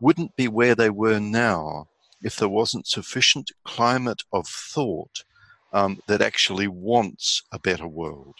wouldn't 0.00 0.34
be 0.36 0.48
where 0.48 0.74
they 0.74 0.90
were 0.90 1.18
now 1.18 1.88
if 2.22 2.36
there 2.36 2.48
wasn't 2.48 2.86
sufficient 2.86 3.50
climate 3.64 4.22
of 4.32 4.46
thought 4.46 5.24
um, 5.72 6.00
that 6.06 6.22
actually 6.22 6.68
wants 6.68 7.42
a 7.52 7.58
better 7.58 7.86
world. 7.86 8.34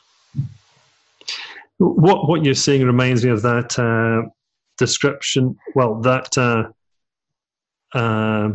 What 1.79 2.29
what 2.29 2.45
you're 2.45 2.55
saying 2.55 2.85
reminds 2.85 3.25
me 3.25 3.31
of 3.31 3.43
that 3.43 3.79
uh, 3.79 4.29
description. 4.79 5.57
Well, 5.75 6.01
that 6.01 6.37
uh, 6.37 6.65
uh, 7.97 8.51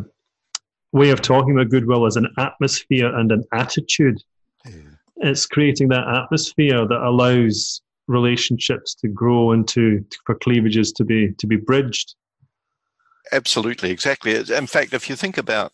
way 0.91 1.09
of 1.09 1.21
talking 1.21 1.53
about 1.53 1.69
goodwill 1.69 2.05
as 2.05 2.17
an 2.17 2.27
atmosphere 2.37 3.13
and 3.15 3.31
an 3.31 3.43
attitude. 3.53 4.21
Yeah. 4.65 4.73
It's 5.17 5.45
creating 5.45 5.87
that 5.89 6.07
atmosphere 6.07 6.85
that 6.85 7.01
allows 7.01 7.81
relationships 8.07 8.93
to 8.95 9.07
grow 9.07 9.51
and 9.51 9.67
to 9.69 10.05
for 10.25 10.35
cleavages 10.35 10.91
to 10.93 11.05
be 11.05 11.33
to 11.37 11.47
be 11.47 11.55
bridged. 11.55 12.15
Absolutely, 13.31 13.89
exactly. 13.89 14.35
In 14.35 14.67
fact, 14.67 14.93
if 14.93 15.09
you 15.09 15.15
think 15.15 15.37
about, 15.37 15.71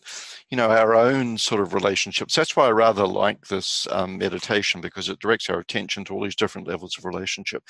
you 0.50 0.56
know, 0.56 0.70
our 0.70 0.94
own 0.94 1.36
sort 1.36 1.60
of 1.60 1.74
relationships, 1.74 2.34
that's 2.34 2.54
why 2.56 2.66
I 2.66 2.70
rather 2.70 3.06
like 3.06 3.48
this 3.48 3.88
um, 3.90 4.18
meditation 4.18 4.80
because 4.80 5.08
it 5.08 5.18
directs 5.18 5.50
our 5.50 5.58
attention 5.58 6.04
to 6.04 6.14
all 6.14 6.22
these 6.22 6.36
different 6.36 6.68
levels 6.68 6.96
of 6.96 7.04
relationship. 7.04 7.64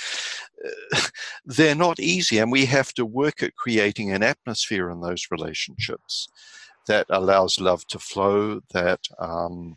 They're 1.47 1.75
not 1.75 1.99
easy, 1.99 2.39
and 2.39 2.53
we 2.53 2.67
have 2.67 2.93
to 2.95 3.07
work 3.07 3.43
at 3.43 3.57
creating 3.57 4.11
an 4.13 4.23
atmosphere 4.23 4.91
in 4.91 5.01
those 5.01 5.27
relationships 5.31 6.29
that 6.87 7.07
allows 7.11 7.61
love 7.61 7.87
to 7.89 7.99
flow, 7.99 8.61
that 8.73 9.01
um, 9.19 9.77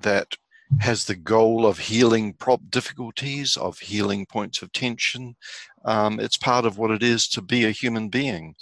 that 0.00 0.36
has 0.80 1.04
the 1.04 1.16
goal 1.16 1.66
of 1.66 1.78
healing 1.78 2.32
prop 2.34 2.60
difficulties, 2.70 3.56
of 3.56 3.78
healing 3.78 4.26
points 4.26 4.62
of 4.62 4.72
tension. 4.72 5.36
Um, 5.84 6.20
it's 6.20 6.36
part 6.36 6.64
of 6.64 6.78
what 6.78 6.90
it 6.90 7.02
is 7.02 7.28
to 7.28 7.42
be 7.42 7.64
a 7.64 7.70
human 7.70 8.08
being. 8.08 8.54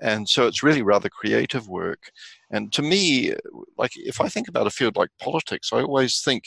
And 0.00 0.28
so 0.28 0.46
it's 0.46 0.62
really 0.62 0.82
rather 0.82 1.08
creative 1.08 1.68
work. 1.68 2.10
And 2.50 2.72
to 2.72 2.82
me, 2.82 3.34
like 3.76 3.92
if 3.94 4.20
I 4.20 4.28
think 4.28 4.48
about 4.48 4.66
a 4.66 4.70
field 4.70 4.96
like 4.96 5.10
politics, 5.20 5.70
I 5.72 5.82
always 5.82 6.20
think 6.22 6.44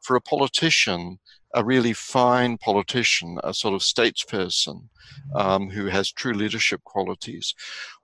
for 0.00 0.16
a 0.16 0.20
politician, 0.20 1.18
a 1.54 1.64
really 1.64 1.92
fine 1.92 2.58
politician, 2.58 3.38
a 3.44 3.54
sort 3.54 3.74
of 3.74 3.80
statesperson 3.80 4.88
um, 5.34 5.70
who 5.70 5.86
has 5.86 6.10
true 6.10 6.32
leadership 6.32 6.82
qualities, 6.84 7.54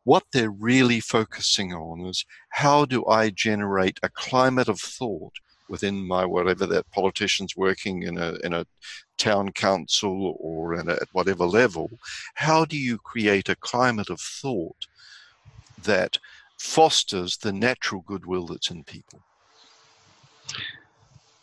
what 0.05 0.25
they're 0.33 0.51
really 0.51 1.01
focusing 1.01 1.73
on 1.73 2.07
is 2.07 2.25
how 2.51 2.85
do 2.85 3.05
I 3.07 3.31
generate 3.31 3.99
a 4.03 4.09
climate 4.09 4.69
of 4.69 4.81
thought 4.81 5.35
within 5.71 6.07
my 6.07 6.27
whatever 6.27 6.67
that 6.67 6.91
politician's 6.91 7.57
working 7.57 8.03
in 8.03 8.19
a 8.19 8.35
in 8.45 8.53
a 8.53 8.67
town 9.17 9.53
council 9.53 10.37
or 10.41 10.75
a, 10.75 10.87
at 10.91 11.09
whatever 11.13 11.47
level, 11.47 11.91
how 12.35 12.65
do 12.65 12.77
you 12.77 12.99
create 12.99 13.49
a 13.49 13.57
climate 13.57 14.11
of 14.11 14.21
thought 14.21 14.87
that 15.83 16.19
fosters 16.59 17.37
the 17.39 17.53
natural 17.53 18.03
goodwill 18.07 18.47
that's 18.47 18.71
in 18.71 18.85
people? 18.85 19.21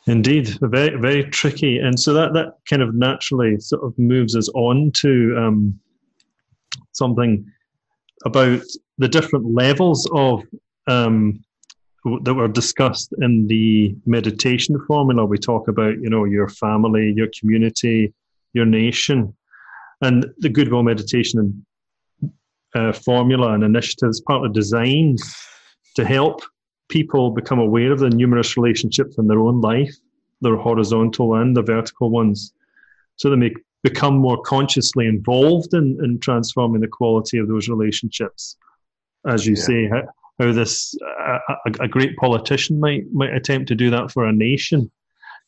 Indeed, 0.05 0.57
very 0.61 0.95
very 0.99 1.23
tricky, 1.25 1.79
and 1.79 1.99
so 1.99 2.13
that 2.13 2.33
that 2.33 2.57
kind 2.69 2.81
of 2.81 2.93
naturally 2.93 3.59
sort 3.59 3.83
of 3.83 3.97
moves 3.97 4.35
us 4.35 4.49
on 4.49 4.91
to 5.01 5.35
um, 5.37 5.79
something 6.91 7.45
about 8.25 8.61
the 8.97 9.07
different 9.07 9.53
levels 9.53 10.09
of 10.13 10.43
um, 10.87 11.43
that 12.23 12.33
were 12.33 12.47
discussed 12.47 13.13
in 13.21 13.47
the 13.47 13.95
meditation 14.05 14.79
formula. 14.87 15.25
We 15.25 15.37
talk 15.37 15.67
about, 15.67 15.97
you 15.99 16.09
know, 16.09 16.25
your 16.25 16.47
family, 16.47 17.13
your 17.15 17.27
community, 17.37 18.13
your 18.53 18.65
nation, 18.65 19.35
and 20.01 20.25
the 20.37 20.49
goodwill 20.49 20.83
meditation 20.83 21.65
uh, 22.75 22.93
formula 22.93 23.53
and 23.53 23.63
initiatives 23.63 24.21
partly 24.21 24.49
designed 24.53 25.19
to 25.95 26.05
help 26.05 26.41
people 26.89 27.31
become 27.31 27.59
aware 27.59 27.91
of 27.91 27.99
the 27.99 28.09
numerous 28.09 28.55
relationships 28.55 29.17
in 29.17 29.27
their 29.27 29.39
own 29.39 29.59
life, 29.61 29.93
their 30.41 30.55
horizontal 30.55 31.35
and 31.35 31.57
the 31.57 31.61
vertical 31.61 32.09
ones, 32.09 32.53
so 33.15 33.29
they 33.29 33.35
may 33.35 33.53
become 33.83 34.15
more 34.15 34.41
consciously 34.43 35.07
involved 35.07 35.73
in, 35.73 35.97
in 36.03 36.19
transforming 36.19 36.81
the 36.81 36.87
quality 36.87 37.37
of 37.37 37.47
those 37.47 37.67
relationships. 37.67 38.57
As 39.25 39.45
you 39.45 39.55
yeah. 39.55 39.63
say, 39.63 39.91
how 40.39 40.51
this 40.51 40.95
a, 41.01 41.39
a, 41.79 41.87
great 41.87 42.15
politician 42.17 42.79
might 42.79 43.11
might 43.11 43.33
attempt 43.33 43.67
to 43.69 43.75
do 43.75 43.89
that 43.89 44.11
for 44.11 44.25
a 44.25 44.33
nation. 44.33 44.91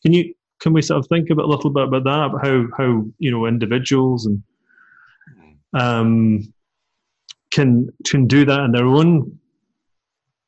Can 0.04 0.14
you 0.14 0.34
can 0.60 0.74
we 0.74 0.82
sort 0.82 1.00
of 1.00 1.08
think 1.08 1.30
about 1.30 1.46
a 1.46 1.50
little 1.50 1.70
bit 1.70 1.84
about 1.84 2.04
that? 2.06 2.26
About 2.26 2.46
how 2.46 2.66
how 2.78 3.06
you 3.20 3.32
know 3.32 3.46
individuals 3.46 4.26
and 4.26 4.44
um, 5.74 6.54
can 7.52 7.90
can 8.06 8.28
do 8.28 8.46
that 8.46 8.62
in 8.62 8.72
their 8.72 8.86
own 8.86 9.40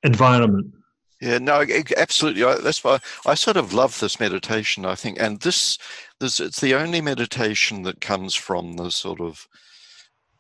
environment. 0.04 0.73
Yeah, 1.21 1.38
no, 1.38 1.63
absolutely. 1.97 2.41
That's 2.63 2.84
why 2.84 2.97
I 3.27 3.36
sort 3.36 3.56
of 3.56 3.73
love 3.73 3.99
this 3.99 4.19
meditation. 4.19 4.86
I 4.86 4.95
think, 4.95 5.19
and 5.19 5.39
this, 5.41 5.77
this, 6.19 6.39
it's 6.39 6.60
the 6.60 6.73
only 6.73 6.99
meditation 6.99 7.84
that 7.84 8.01
comes 8.01 8.34
from 8.34 8.73
the 8.77 8.89
sort 8.89 9.21
of 9.21 9.47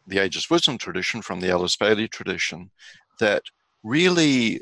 the 0.07 0.17
Ageless 0.17 0.49
Wisdom 0.49 0.79
tradition, 0.79 1.21
from 1.21 1.39
the 1.39 1.51
Alice 1.51 1.75
Bailey 1.75 2.07
tradition, 2.07 2.71
that 3.19 3.43
really 3.83 4.61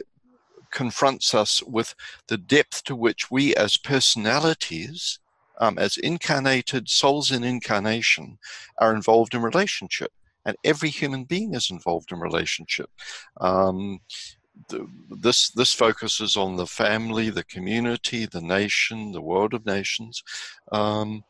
confronts 0.72 1.34
us 1.34 1.64
with 1.64 1.96
the 2.28 2.38
depth 2.38 2.84
to 2.86 2.96
which 2.96 3.32
we 3.32 3.56
as 3.56 3.78
personalities, 3.78 5.20
um, 5.60 5.78
as 5.78 5.98
incarnated 5.98 6.90
souls 6.90 7.32
in 7.32 7.44
incarnation, 7.44 8.38
are 8.78 8.94
involved 8.94 9.34
in 9.34 9.42
relationship. 9.42 10.12
And 10.46 10.56
every 10.64 10.90
human 10.90 11.26
being 11.26 11.54
is 11.54 11.70
involved 11.70 12.12
in 12.12 12.20
relationship. 12.20 12.90
Um, 13.42 14.00
the, 14.68 14.88
this 15.10 15.50
this 15.50 15.74
focuses 15.74 16.36
on 16.36 16.56
the 16.56 16.68
family, 16.68 17.30
the 17.30 17.44
community, 17.46 18.26
the 18.26 18.42
nation, 18.42 19.12
the 19.12 19.22
world 19.22 19.54
of 19.54 19.66
nations, 19.66 20.24
um, 20.72 21.24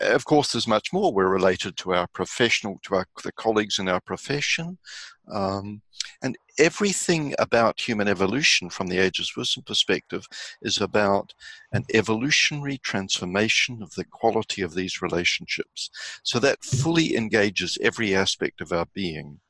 of 0.00 0.24
course, 0.24 0.52
there's 0.52 0.66
much 0.66 0.92
more. 0.92 1.12
We're 1.12 1.28
related 1.28 1.76
to 1.78 1.94
our 1.94 2.06
professional, 2.08 2.80
to 2.84 2.96
our 2.96 3.06
the 3.22 3.32
colleagues 3.32 3.78
in 3.78 3.88
our 3.88 4.00
profession, 4.00 4.78
um, 5.32 5.82
and 6.22 6.36
everything 6.58 7.34
about 7.38 7.80
human 7.80 8.08
evolution, 8.08 8.70
from 8.70 8.88
the 8.88 8.98
Ageless 8.98 9.36
Wisdom 9.36 9.62
perspective, 9.64 10.26
is 10.62 10.80
about 10.80 11.32
an 11.72 11.84
evolutionary 11.94 12.78
transformation 12.78 13.82
of 13.82 13.94
the 13.94 14.04
quality 14.04 14.62
of 14.62 14.74
these 14.74 15.02
relationships. 15.02 15.90
So 16.22 16.38
that 16.40 16.64
fully 16.64 17.16
engages 17.16 17.78
every 17.80 18.14
aspect 18.14 18.60
of 18.60 18.72
our 18.72 18.86
being. 18.94 19.40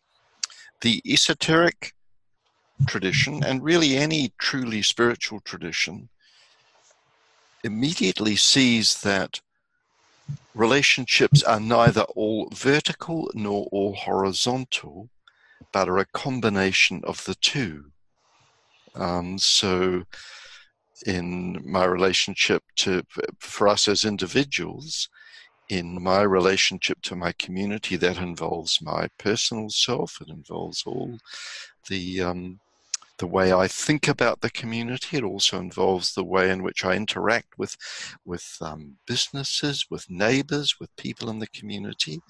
The 0.80 1.00
esoteric 1.07 1.92
tradition, 2.87 3.42
and 3.44 3.62
really 3.62 3.96
any 3.96 4.33
truly 4.38 4.83
spiritual 4.83 5.40
tradition, 5.40 6.09
immediately 7.62 8.37
sees 8.37 9.00
that 9.00 9.40
relationships 10.54 11.42
are 11.42 11.60
neither 11.60 12.02
all 12.16 12.48
vertical 12.54 13.30
nor 13.34 13.66
all 13.72 13.94
horizontal, 13.94 15.08
but 15.72 15.88
are 15.88 15.98
a 15.98 16.06
combination 16.06 17.00
of 17.04 17.24
the 17.24 17.34
two. 17.37 17.87
Um, 18.94 19.38
so, 19.38 20.04
in 21.06 21.60
my 21.64 21.84
relationship 21.84 22.62
to, 22.76 23.02
for 23.40 23.68
us 23.68 23.88
as 23.88 24.04
individuals, 24.04 25.08
in 25.68 26.02
my 26.02 26.22
relationship 26.22 27.00
to 27.02 27.16
my 27.16 27.32
community, 27.32 27.96
that 27.96 28.18
involves 28.18 28.80
my 28.80 29.08
personal 29.18 29.70
self, 29.70 30.18
it 30.20 30.28
involves 30.28 30.84
all 30.87 31.18
the 31.88 32.22
um, 32.22 32.60
the 33.18 33.27
way 33.27 33.53
I 33.53 33.68
think 33.68 34.09
about 34.09 34.40
the 34.40 34.50
community. 34.50 35.16
It 35.16 35.24
also 35.24 35.59
involves 35.59 36.14
the 36.14 36.24
way 36.24 36.50
in 36.50 36.62
which 36.62 36.85
I 36.85 36.94
interact 36.94 37.59
with, 37.59 37.77
with 38.24 38.57
um, 38.61 38.96
businesses, 39.07 39.87
with 39.90 40.11
neighbors, 40.11 40.81
with 40.81 40.94
people 40.96 41.31
in 41.31 41.38
the 41.38 41.46
community. 41.48 42.20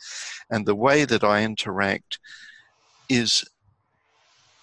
And 0.51 0.67
the 0.67 0.75
way 0.75 1.05
that 1.05 1.25
I 1.25 1.43
interact 1.43 2.19
is 3.09 3.45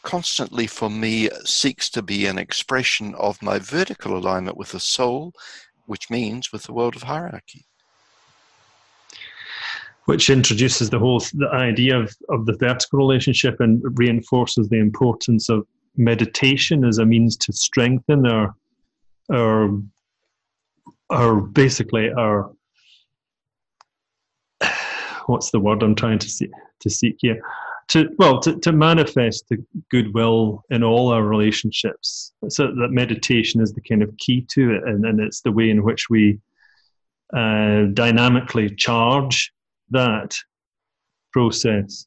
constantly 0.04 0.68
for 0.68 0.90
me 0.90 1.30
seeks 1.44 1.90
to 1.92 2.02
be 2.02 2.26
an 2.26 2.38
expression 2.38 3.14
of 3.16 3.42
my 3.42 3.60
vertical 3.60 4.18
alignment 4.18 4.58
with 4.58 4.72
the 4.72 4.80
soul, 4.80 5.34
which 5.86 6.10
means 6.10 6.52
with 6.52 6.64
the 6.64 6.74
world 6.74 6.96
of 6.96 7.04
hierarchy 7.04 7.66
which 10.06 10.32
introduces 10.32 10.90
the 10.90 10.98
whole 10.98 11.20
the 11.36 11.48
idea 11.54 11.98
of, 11.98 12.16
of 12.30 12.46
the 12.46 12.58
vertical 12.58 12.98
relationship 12.98 13.60
and 13.60 13.82
reinforces 14.00 14.68
the 14.70 14.80
importance 14.80 15.48
of 15.48 15.66
meditation 15.98 16.86
as 16.86 16.98
a 16.98 17.06
means 17.06 17.38
to 17.38 17.54
strengthen 17.54 18.26
our 18.26 18.56
our 19.32 19.70
our 21.10 21.42
basically 21.42 22.12
our 22.12 22.52
what's 25.26 25.52
the 25.52 25.60
word 25.60 25.84
I'm 25.84 25.96
trying 25.96 26.20
to 26.20 26.30
see, 26.30 26.50
to 26.80 26.90
seek 26.90 27.18
here? 27.20 27.42
To 27.90 28.10
well 28.18 28.40
to, 28.42 28.58
to 28.60 28.72
manifest 28.72 29.50
the 29.50 29.64
goodwill 29.90 30.64
in 30.70 30.84
all 30.84 31.10
our 31.12 31.24
relationships. 31.24 32.32
So 32.48 32.68
that 32.68 32.92
meditation 32.92 33.62
is 33.62 33.74
the 33.74 33.82
kind 33.82 34.02
of 34.02 34.16
key 34.18 34.46
to 34.52 34.76
it 34.76 34.84
and, 34.86 35.06
and 35.06 35.20
it's 35.20 35.42
the 35.42 35.52
way 35.52 35.70
in 35.70 35.84
which 35.84 36.10
we 36.10 36.40
uh, 37.34 37.86
dynamically 37.94 38.74
charge 38.76 39.52
that 39.90 40.36
process 41.34 42.06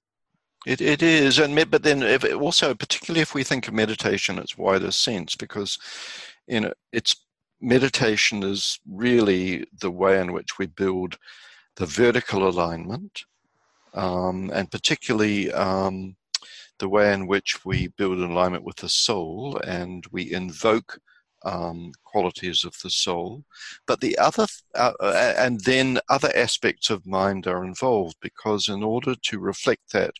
it, 0.66 0.80
it 0.80 1.02
is, 1.02 1.38
and 1.38 1.54
but 1.70 1.82
then 1.82 2.02
if, 2.02 2.24
also 2.34 2.74
particularly 2.74 3.20
if 3.20 3.34
we 3.34 3.44
think 3.44 3.68
of 3.68 3.74
meditation 3.74 4.38
its 4.38 4.56
wider 4.56 4.90
sense, 4.90 5.34
because 5.34 5.78
you 6.46 6.60
know 6.60 6.72
it's 6.92 7.16
meditation 7.60 8.42
is 8.42 8.78
really 8.90 9.66
the 9.80 9.90
way 9.90 10.20
in 10.20 10.32
which 10.32 10.58
we 10.58 10.66
build 10.66 11.16
the 11.76 11.86
vertical 11.86 12.48
alignment, 12.48 13.24
um, 13.94 14.50
and 14.54 14.70
particularly 14.70 15.52
um, 15.52 16.16
the 16.78 16.88
way 16.88 17.12
in 17.12 17.26
which 17.26 17.64
we 17.64 17.88
build 17.96 18.18
alignment 18.18 18.64
with 18.64 18.76
the 18.76 18.88
soul, 18.88 19.58
and 19.66 20.06
we 20.12 20.32
invoke 20.32 20.98
um, 21.44 21.92
qualities 22.04 22.64
of 22.64 22.74
the 22.82 22.90
soul. 22.90 23.44
But 23.86 24.00
the 24.00 24.16
other, 24.18 24.46
uh, 24.74 24.92
uh, 25.00 25.34
and 25.36 25.60
then 25.60 26.00
other 26.08 26.32
aspects 26.34 26.90
of 26.90 27.06
mind 27.06 27.46
are 27.46 27.64
involved 27.64 28.16
because 28.20 28.68
in 28.68 28.82
order 28.82 29.14
to 29.14 29.38
reflect 29.38 29.92
that 29.92 30.14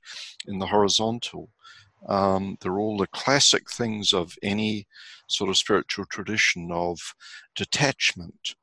in 0.46 0.58
the 0.58 0.66
horizontal, 0.66 1.48
um, 2.06 2.58
they're 2.60 2.78
all 2.78 2.98
the 2.98 3.06
classic 3.08 3.70
things 3.70 4.12
of 4.12 4.37
any 4.42 4.87
sort 5.26 5.48
of 5.48 5.56
spiritual 5.56 6.04
tradition 6.06 6.70
of 6.70 6.98
detachment, 7.56 8.54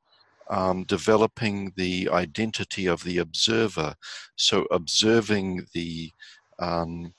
um, 0.48 0.84
developing 0.84 1.72
the 1.76 2.08
identity 2.10 2.86
of 2.86 3.02
the 3.02 3.18
observer. 3.18 3.94
So 4.36 4.66
observing 4.70 5.66
the 5.72 6.12
um, 6.60 7.14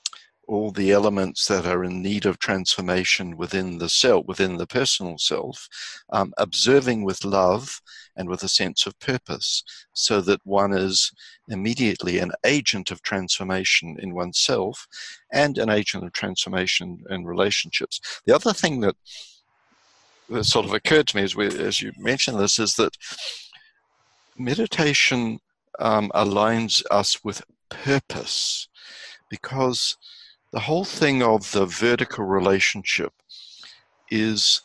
all 0.46 0.70
the 0.70 0.90
elements 0.90 1.46
that 1.46 1.66
are 1.66 1.84
in 1.84 2.02
need 2.02 2.26
of 2.26 2.38
transformation 2.38 3.36
within 3.36 3.78
the 3.78 3.88
self, 3.88 4.26
within 4.26 4.56
the 4.56 4.66
personal 4.66 5.18
self, 5.18 5.68
um, 6.12 6.32
observing 6.38 7.04
with 7.04 7.24
love 7.24 7.80
and 8.16 8.28
with 8.28 8.42
a 8.42 8.48
sense 8.48 8.86
of 8.86 8.98
purpose, 9.00 9.62
so 9.92 10.20
that 10.20 10.40
one 10.44 10.72
is 10.72 11.12
immediately 11.48 12.18
an 12.18 12.32
agent 12.44 12.90
of 12.90 13.02
transformation 13.02 13.96
in 14.00 14.14
oneself 14.14 14.86
and 15.32 15.58
an 15.58 15.70
agent 15.70 16.04
of 16.04 16.12
transformation 16.12 17.02
in 17.10 17.24
relationships. 17.24 18.00
The 18.26 18.34
other 18.34 18.52
thing 18.52 18.80
that, 18.80 18.96
that 20.28 20.44
sort 20.44 20.66
of 20.66 20.72
occurred 20.72 21.08
to 21.08 21.16
me 21.16 21.22
as, 21.22 21.34
we, 21.34 21.46
as 21.46 21.82
you 21.82 21.92
mentioned 21.98 22.38
this 22.38 22.58
is 22.58 22.74
that 22.76 22.96
meditation 24.36 25.40
um, 25.78 26.10
aligns 26.14 26.82
us 26.90 27.22
with 27.24 27.42
purpose 27.68 28.68
because 29.28 29.96
the 30.54 30.60
whole 30.60 30.84
thing 30.84 31.20
of 31.20 31.50
the 31.50 31.66
vertical 31.66 32.24
relationship 32.24 33.12
is 34.08 34.62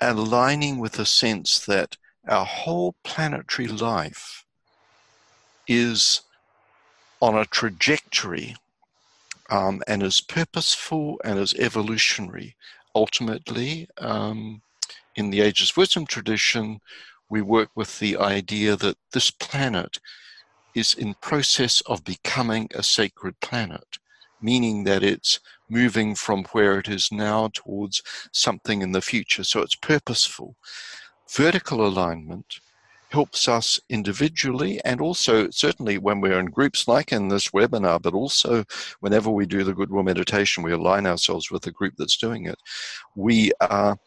aligning 0.00 0.80
with 0.80 0.94
the 0.94 1.06
sense 1.06 1.64
that 1.64 1.96
our 2.26 2.44
whole 2.44 2.96
planetary 3.04 3.68
life 3.68 4.44
is 5.68 6.22
on 7.22 7.38
a 7.38 7.44
trajectory 7.44 8.56
um, 9.48 9.80
and 9.86 10.02
is 10.02 10.20
purposeful 10.20 11.20
and 11.24 11.38
is 11.38 11.54
evolutionary. 11.54 12.56
Ultimately, 12.96 13.88
um, 13.98 14.60
in 15.14 15.30
the 15.30 15.42
Ageless 15.42 15.76
Wisdom 15.76 16.04
tradition, 16.04 16.80
we 17.30 17.42
work 17.42 17.70
with 17.76 18.00
the 18.00 18.16
idea 18.16 18.74
that 18.74 18.98
this 19.12 19.30
planet 19.30 20.00
is 20.74 20.94
in 20.94 21.14
process 21.20 21.80
of 21.82 22.04
becoming 22.04 22.68
a 22.74 22.82
sacred 22.82 23.38
planet 23.38 23.98
meaning 24.40 24.84
that 24.84 25.02
it's 25.02 25.40
moving 25.68 26.14
from 26.14 26.44
where 26.52 26.78
it 26.78 26.88
is 26.88 27.10
now 27.12 27.50
towards 27.54 28.02
something 28.32 28.82
in 28.82 28.92
the 28.92 29.02
future. 29.02 29.44
So 29.44 29.60
it's 29.60 29.76
purposeful. 29.76 30.56
Vertical 31.30 31.86
alignment 31.86 32.60
helps 33.10 33.48
us 33.48 33.80
individually 33.88 34.80
and 34.84 35.00
also 35.00 35.48
certainly 35.50 35.96
when 35.96 36.20
we're 36.20 36.38
in 36.38 36.46
groups 36.46 36.86
like 36.86 37.10
in 37.12 37.28
this 37.28 37.48
webinar, 37.48 38.00
but 38.00 38.14
also 38.14 38.64
whenever 39.00 39.30
we 39.30 39.46
do 39.46 39.64
the 39.64 39.72
Goodwill 39.74 40.02
meditation, 40.02 40.62
we 40.62 40.72
align 40.72 41.06
ourselves 41.06 41.50
with 41.50 41.62
the 41.62 41.70
group 41.70 41.94
that's 41.96 42.18
doing 42.18 42.46
it. 42.46 42.58
We 43.14 43.52
are 43.60 43.98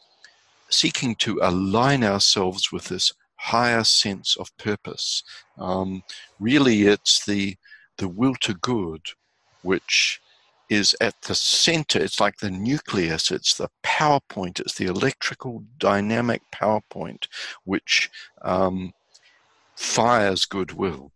seeking 0.69 1.15
to 1.15 1.39
align 1.41 2.03
ourselves 2.03 2.71
with 2.71 2.85
this 2.85 3.11
higher 3.35 3.83
sense 3.83 4.37
of 4.37 4.55
purpose. 4.57 5.23
Um, 5.57 6.03
really, 6.39 6.83
it's 6.83 7.25
the 7.25 7.57
the 7.97 8.07
will 8.07 8.35
to 8.35 8.53
good 8.53 9.01
which 9.63 10.20
is 10.71 10.95
at 11.01 11.21
the 11.23 11.35
center. 11.35 11.99
It's 11.99 12.21
like 12.21 12.37
the 12.37 12.49
nucleus, 12.49 13.29
it's 13.29 13.55
the 13.55 13.69
power 13.83 14.21
point, 14.29 14.61
it's 14.61 14.75
the 14.75 14.85
electrical 14.85 15.65
dynamic 15.77 16.41
power 16.51 16.79
point 16.89 17.27
which 17.65 18.09
um, 18.41 18.93
fires 19.75 20.45
goodwill. 20.45 21.11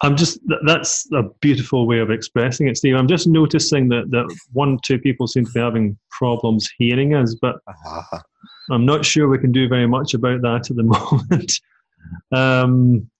I'm 0.00 0.16
just 0.16 0.38
that's 0.64 1.06
a 1.12 1.24
beautiful 1.40 1.86
way 1.86 1.98
of 1.98 2.10
expressing 2.10 2.68
it, 2.68 2.76
Steve. 2.78 2.94
I'm 2.94 3.08
just 3.08 3.26
noticing 3.26 3.88
that 3.90 4.10
that 4.12 4.34
one, 4.52 4.78
two 4.82 4.98
people 4.98 5.26
seem 5.26 5.44
to 5.44 5.52
be 5.52 5.60
having 5.60 5.98
problems 6.10 6.70
hearing 6.78 7.14
us, 7.14 7.34
but 7.34 7.56
uh-huh. 7.66 8.18
I'm 8.70 8.86
not 8.86 9.04
sure 9.04 9.28
we 9.28 9.38
can 9.38 9.52
do 9.52 9.68
very 9.68 9.86
much 9.86 10.14
about 10.14 10.40
that 10.40 10.70
at 10.70 10.76
the 10.76 10.82
moment. 10.94 11.60
um, 12.32 13.10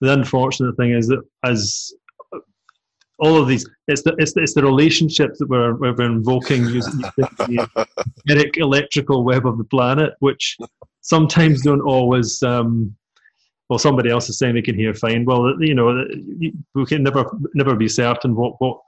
the 0.00 0.12
unfortunate 0.12 0.76
thing 0.76 0.90
is 0.90 1.06
that 1.06 1.22
as 1.44 1.94
all 3.24 3.40
of 3.40 3.48
these 3.48 3.68
it's 3.88 4.02
the 4.02 4.14
it's 4.18 4.34
the, 4.34 4.42
it's 4.42 4.54
the 4.54 4.62
relationships 4.62 5.38
that 5.38 5.48
we're, 5.48 5.74
we're 5.74 6.02
invoking 6.02 6.64
using 6.66 6.98
the 6.98 7.88
magnetic 8.26 8.58
electrical 8.58 9.24
web 9.24 9.46
of 9.46 9.56
the 9.56 9.64
planet 9.64 10.12
which 10.20 10.58
sometimes 11.00 11.62
don't 11.62 11.80
always 11.80 12.42
um, 12.42 12.94
well 13.68 13.78
somebody 13.78 14.10
else 14.10 14.28
is 14.28 14.38
saying 14.38 14.54
they 14.54 14.62
can 14.62 14.74
hear 14.74 14.94
fine. 14.94 15.24
Well 15.24 15.54
you 15.60 15.74
know 15.74 16.04
we 16.74 16.84
can 16.86 17.02
never 17.02 17.24
never 17.54 17.74
be 17.74 17.88
certain 17.88 18.34
what 18.34 18.54
what 18.60 18.78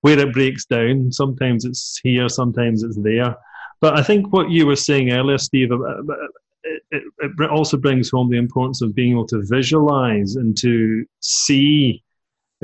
where 0.00 0.18
it 0.18 0.34
breaks 0.34 0.64
down. 0.66 1.12
Sometimes 1.12 1.64
it's 1.64 2.00
here 2.02 2.28
sometimes 2.28 2.82
it's 2.82 3.00
there. 3.00 3.34
But 3.80 3.98
i 3.98 4.02
think 4.02 4.32
what 4.32 4.50
you 4.50 4.66
were 4.66 4.76
saying 4.88 5.12
earlier 5.12 5.36
steve 5.38 5.70
it, 5.72 6.82
it, 6.90 7.02
it 7.20 7.50
also 7.50 7.76
brings 7.76 8.10
home 8.10 8.30
the 8.30 8.38
importance 8.38 8.80
of 8.80 8.94
being 8.94 9.12
able 9.12 9.26
to 9.26 9.42
visualize 9.44 10.36
and 10.36 10.56
to 10.58 11.04
see 11.20 12.03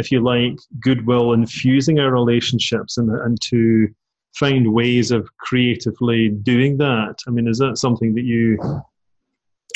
if 0.00 0.10
you 0.10 0.20
like, 0.20 0.58
goodwill 0.80 1.32
infusing 1.32 2.00
our 2.00 2.10
relationships 2.10 2.98
and, 2.98 3.10
and 3.10 3.40
to 3.42 3.88
find 4.34 4.72
ways 4.72 5.10
of 5.10 5.28
creatively 5.38 6.30
doing 6.30 6.78
that. 6.78 7.16
I 7.26 7.30
mean, 7.30 7.48
is 7.48 7.58
that 7.58 7.78
something 7.78 8.14
that 8.14 8.24
you 8.24 8.58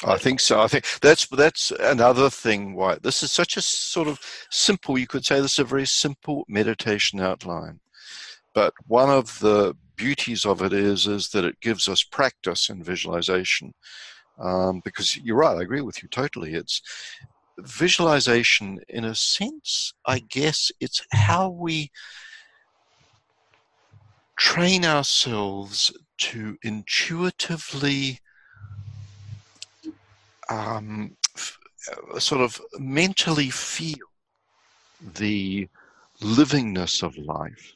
I 0.04 0.18
think 0.18 0.40
so. 0.40 0.60
I 0.60 0.66
think 0.66 0.84
that's 1.00 1.26
that's 1.28 1.70
another 1.70 2.28
thing 2.28 2.74
why 2.74 2.96
this 2.96 3.22
is 3.22 3.30
such 3.32 3.56
a 3.56 3.62
sort 3.62 4.08
of 4.08 4.20
simple. 4.50 4.98
You 4.98 5.06
could 5.06 5.24
say 5.24 5.40
this 5.40 5.54
is 5.54 5.58
a 5.60 5.64
very 5.64 5.86
simple 5.86 6.44
meditation 6.48 7.20
outline, 7.20 7.80
but 8.54 8.74
one 8.86 9.08
of 9.08 9.38
the 9.38 9.76
beauties 9.96 10.44
of 10.44 10.62
it 10.62 10.72
is 10.72 11.06
is 11.06 11.28
that 11.30 11.44
it 11.44 11.60
gives 11.60 11.88
us 11.88 12.02
practice 12.02 12.68
in 12.68 12.82
visualization. 12.82 13.72
Um, 14.38 14.82
because 14.84 15.16
you're 15.18 15.36
right, 15.36 15.56
I 15.56 15.62
agree 15.62 15.80
with 15.80 16.02
you 16.02 16.08
totally. 16.08 16.54
It's 16.54 16.82
visualization, 17.58 18.80
in 18.88 19.04
a 19.04 19.14
sense, 19.14 19.92
I 20.06 20.18
guess 20.20 20.70
it's 20.80 21.04
how 21.12 21.50
we 21.50 21.90
train 24.36 24.84
ourselves 24.84 25.92
to 26.18 26.56
intuitively 26.62 28.20
um, 30.50 31.16
f- 31.36 31.58
uh, 31.90 32.18
sort 32.18 32.40
of 32.40 32.60
mentally 32.78 33.50
feel 33.50 34.06
the 35.14 35.68
livingness 36.20 37.02
of 37.02 37.16
life, 37.16 37.74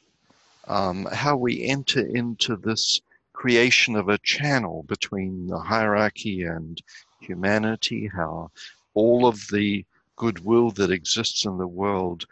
um, 0.67 1.07
how 1.11 1.35
we 1.35 1.63
enter 1.63 2.05
into 2.05 2.55
this 2.57 3.01
creation 3.33 3.95
of 3.95 4.09
a 4.09 4.17
channel 4.19 4.83
between 4.87 5.47
the 5.47 5.59
hierarchy 5.59 6.43
and 6.43 6.81
humanity, 7.19 8.09
how 8.13 8.51
all 8.93 9.25
of 9.25 9.47
the 9.51 9.85
goodwill 10.15 10.71
that 10.71 10.91
exists 10.91 11.45
in 11.45 11.57
the 11.57 11.67
world, 11.67 12.25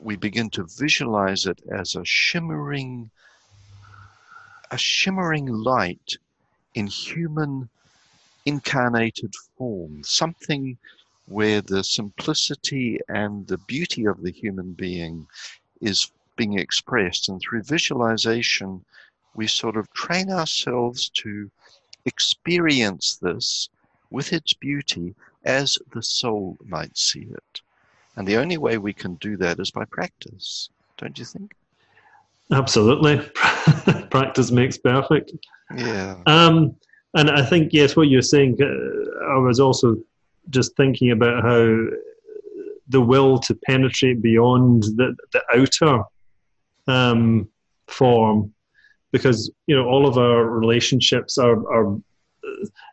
we 0.00 0.16
begin 0.16 0.50
to 0.50 0.66
visualize 0.78 1.46
it 1.46 1.60
as 1.70 1.94
a 1.94 2.04
shimmering, 2.04 3.10
a 4.70 4.78
shimmering 4.78 5.46
light 5.46 6.16
in 6.74 6.86
human 6.86 7.68
incarnated 8.44 9.32
form, 9.56 10.02
something 10.02 10.76
where 11.26 11.60
the 11.62 11.84
simplicity 11.84 12.98
and 13.08 13.46
the 13.46 13.58
beauty 13.58 14.06
of 14.06 14.20
the 14.22 14.32
human 14.32 14.72
being 14.72 15.26
is 15.80 16.10
being 16.36 16.58
expressed. 16.58 17.28
And 17.28 17.40
through 17.40 17.62
visualization, 17.62 18.84
we 19.34 19.46
sort 19.46 19.76
of 19.76 19.92
train 19.92 20.30
ourselves 20.30 21.08
to 21.10 21.50
experience 22.04 23.16
this 23.16 23.68
with 24.10 24.32
its 24.32 24.52
beauty 24.52 25.14
as 25.44 25.78
the 25.92 26.02
soul 26.02 26.56
might 26.64 26.96
see 26.96 27.26
it. 27.30 27.60
And 28.16 28.26
the 28.26 28.36
only 28.36 28.58
way 28.58 28.78
we 28.78 28.92
can 28.92 29.14
do 29.16 29.36
that 29.38 29.58
is 29.58 29.70
by 29.70 29.84
practice, 29.86 30.68
don't 30.98 31.18
you 31.18 31.24
think? 31.24 31.54
Absolutely. 32.52 33.18
practice 34.10 34.50
makes 34.50 34.76
perfect. 34.76 35.32
Yeah. 35.74 36.16
Um, 36.26 36.76
and 37.14 37.30
I 37.30 37.44
think, 37.44 37.72
yes, 37.72 37.96
what 37.96 38.08
you're 38.08 38.22
saying, 38.22 38.58
uh, 38.60 39.24
I 39.34 39.38
was 39.38 39.60
also 39.60 39.96
just 40.50 40.76
thinking 40.76 41.10
about 41.10 41.42
how 41.42 41.86
the 42.88 43.00
will 43.00 43.38
to 43.38 43.54
penetrate 43.54 44.20
beyond 44.20 44.82
the, 44.82 45.14
the 45.32 45.42
outer 45.54 46.02
um, 46.86 47.48
form, 47.86 48.52
because, 49.12 49.50
you 49.66 49.76
know, 49.76 49.86
all 49.86 50.06
of 50.06 50.18
our 50.18 50.44
relationships 50.44 51.38
are, 51.38 51.66
are 51.72 51.98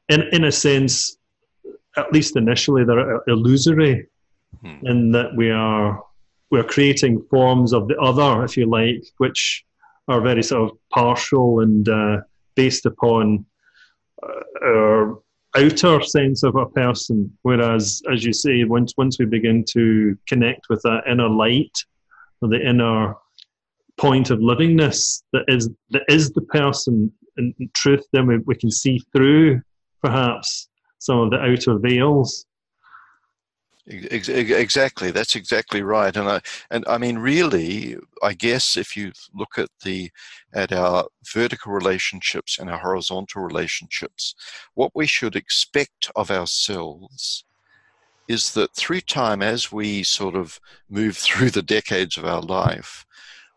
in, 0.10 0.22
in 0.32 0.44
a 0.46 0.52
sense, 0.52 1.18
at 2.00 2.14
least 2.14 2.36
initially, 2.36 2.84
they're 2.84 3.22
illusory 3.28 4.08
hmm. 4.62 4.86
in 4.86 5.12
that 5.12 5.36
we 5.36 5.52
are 5.52 6.04
we're 6.52 6.64
creating 6.64 7.22
forms 7.30 7.74
of 7.74 7.88
the 7.88 7.98
other, 7.98 8.44
if 8.44 8.58
you 8.58 8.66
like, 8.66 9.04
which 9.18 9.64
are 10.08 10.22
very 10.22 10.42
sort 10.42 10.72
of 10.72 10.78
partial 10.90 11.60
and 11.60 11.88
uh, 11.88 12.18
based 12.56 12.86
upon 12.88 13.46
our 14.64 15.20
outer 15.56 16.02
sense 16.02 16.44
of 16.44 16.56
a 16.56 16.66
person. 16.66 17.32
Whereas, 17.44 18.02
as 18.12 18.24
you 18.24 18.34
say, 18.34 18.64
once 18.64 18.94
once 18.98 19.20
we 19.20 19.26
begin 19.26 19.64
to 19.72 20.18
connect 20.28 20.62
with 20.70 20.82
that 20.84 21.04
inner 21.10 21.30
light, 21.30 21.78
or 22.42 22.50
the 22.50 22.68
inner 22.68 23.16
point 23.98 24.30
of 24.30 24.40
livingness 24.40 25.24
that 25.34 25.44
is 25.48 25.70
that 25.92 26.04
is 26.08 26.32
the 26.32 26.42
person 26.42 27.12
in 27.38 27.54
truth, 27.74 28.06
then 28.12 28.28
we, 28.28 28.38
we 28.40 28.56
can 28.56 28.72
see 28.72 29.00
through 29.14 29.62
perhaps 30.02 30.69
some 31.00 31.20
of 31.20 31.32
the 31.32 31.38
outer 31.38 31.78
veils. 31.80 32.46
Exactly, 33.92 35.10
that's 35.10 35.36
exactly 35.36 35.82
right, 35.82 36.16
and 36.16 36.30
I 36.30 36.42
and 36.70 36.86
I 36.88 37.00
mean, 37.00 37.18
really, 37.18 37.98
I 38.22 38.34
guess 38.34 38.78
if 38.78 38.96
you 38.96 39.12
look 39.34 39.58
at 39.58 39.70
the 39.84 40.12
at 40.54 40.72
our 40.72 41.08
vertical 41.34 41.74
relationships 41.74 42.60
and 42.60 42.70
our 42.70 42.78
horizontal 42.78 43.42
relationships, 43.42 44.36
what 44.76 44.92
we 44.94 45.08
should 45.08 45.36
expect 45.36 46.12
of 46.16 46.30
ourselves 46.30 47.46
is 48.28 48.54
that 48.54 48.76
through 48.76 49.02
time, 49.02 49.42
as 49.42 49.72
we 49.72 50.04
sort 50.04 50.36
of 50.36 50.60
move 50.88 51.18
through 51.26 51.50
the 51.50 51.64
decades 51.64 52.16
of 52.16 52.26
our 52.26 52.42
life, 52.42 53.08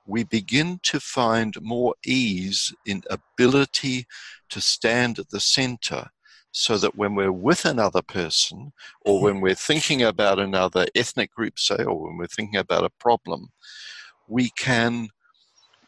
we 0.06 0.24
begin 0.24 0.80
to 0.84 0.98
find 0.98 1.60
more 1.60 1.94
ease 2.06 2.72
in 2.86 3.02
ability 3.10 4.06
to 4.48 4.60
stand 4.62 5.18
at 5.18 5.28
the 5.28 5.40
center 5.40 6.08
so 6.52 6.76
that 6.76 6.94
when 6.96 7.14
we're 7.14 7.32
with 7.32 7.64
another 7.64 8.02
person 8.02 8.72
or 9.00 9.22
when 9.22 9.40
we're 9.40 9.54
thinking 9.54 10.02
about 10.02 10.38
another 10.38 10.86
ethnic 10.94 11.34
group, 11.34 11.58
say, 11.58 11.82
or 11.82 11.98
when 12.04 12.18
we're 12.18 12.26
thinking 12.26 12.60
about 12.60 12.84
a 12.84 12.90
problem, 12.90 13.50
we 14.28 14.50
can 14.50 15.08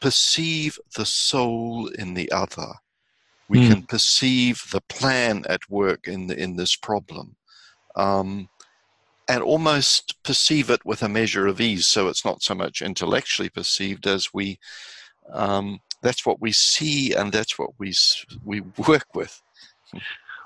perceive 0.00 0.78
the 0.96 1.04
soul 1.04 1.88
in 1.98 2.14
the 2.14 2.32
other. 2.32 2.72
We 3.48 3.60
mm. 3.60 3.68
can 3.68 3.82
perceive 3.82 4.64
the 4.72 4.80
plan 4.80 5.44
at 5.48 5.68
work 5.68 6.08
in, 6.08 6.28
the, 6.28 6.42
in 6.42 6.56
this 6.56 6.76
problem. 6.76 7.36
Um, 7.94 8.48
and 9.28 9.42
almost 9.42 10.22
perceive 10.22 10.70
it 10.70 10.84
with 10.84 11.02
a 11.02 11.08
measure 11.08 11.46
of 11.46 11.60
ease. 11.60 11.86
So 11.86 12.08
it's 12.08 12.24
not 12.24 12.42
so 12.42 12.54
much 12.54 12.82
intellectually 12.82 13.48
perceived 13.48 14.06
as 14.06 14.34
we, 14.34 14.58
um, 15.32 15.80
that's 16.02 16.26
what 16.26 16.40
we 16.40 16.52
see 16.52 17.14
and 17.14 17.32
that's 17.32 17.58
what 17.58 17.70
we, 17.78 17.94
we 18.44 18.60
work 18.88 19.14
with. 19.14 19.42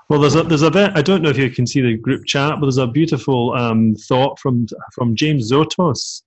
Well, 0.09 0.19
there's 0.19 0.33
a 0.33 0.41
there's 0.41 0.63
a 0.63 0.71
bit. 0.71 0.91
I 0.95 1.03
don't 1.03 1.21
know 1.21 1.29
if 1.29 1.37
you 1.37 1.51
can 1.51 1.67
see 1.67 1.81
the 1.81 1.95
group 1.95 2.25
chat, 2.25 2.55
but 2.55 2.61
there's 2.61 2.77
a 2.77 2.87
beautiful 2.87 3.53
um, 3.53 3.93
thought 3.95 4.39
from 4.39 4.65
from 4.91 5.15
James 5.15 5.51
Zotos. 5.51 6.23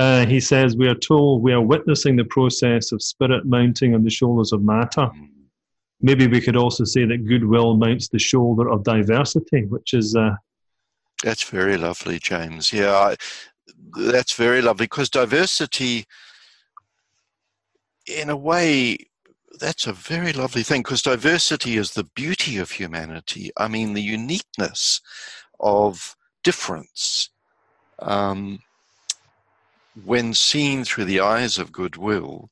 Uh, 0.00 0.26
he 0.26 0.40
says, 0.40 0.76
"We 0.76 0.88
are 0.88 0.96
told 0.96 1.42
we 1.42 1.52
are 1.52 1.60
witnessing 1.60 2.16
the 2.16 2.24
process 2.24 2.90
of 2.90 3.00
spirit 3.00 3.46
mounting 3.46 3.94
on 3.94 4.02
the 4.02 4.10
shoulders 4.10 4.52
of 4.52 4.62
matter. 4.62 5.08
Maybe 6.00 6.26
we 6.26 6.40
could 6.40 6.56
also 6.56 6.82
say 6.82 7.04
that 7.04 7.24
goodwill 7.24 7.76
mounts 7.76 8.08
the 8.08 8.18
shoulder 8.18 8.68
of 8.68 8.82
diversity, 8.82 9.64
which 9.66 9.94
is." 9.94 10.16
Uh, 10.16 10.34
that's 11.22 11.44
very 11.44 11.76
lovely, 11.76 12.18
James. 12.18 12.72
Yeah, 12.72 12.96
I, 12.96 13.16
that's 13.96 14.32
very 14.32 14.60
lovely 14.60 14.86
because 14.86 15.08
diversity, 15.08 16.04
in 18.06 18.28
a 18.28 18.36
way, 18.36 19.09
that's 19.60 19.86
a 19.86 19.92
very 19.92 20.32
lovely 20.32 20.62
thing 20.62 20.82
because 20.82 21.02
diversity 21.02 21.76
is 21.76 21.92
the 21.92 22.04
beauty 22.04 22.56
of 22.56 22.72
humanity. 22.72 23.50
I 23.56 23.68
mean, 23.68 23.92
the 23.92 24.02
uniqueness 24.02 25.00
of 25.60 26.16
difference, 26.42 27.30
um, 28.00 28.60
when 30.04 30.32
seen 30.34 30.84
through 30.84 31.04
the 31.04 31.20
eyes 31.20 31.58
of 31.58 31.72
goodwill, 31.72 32.50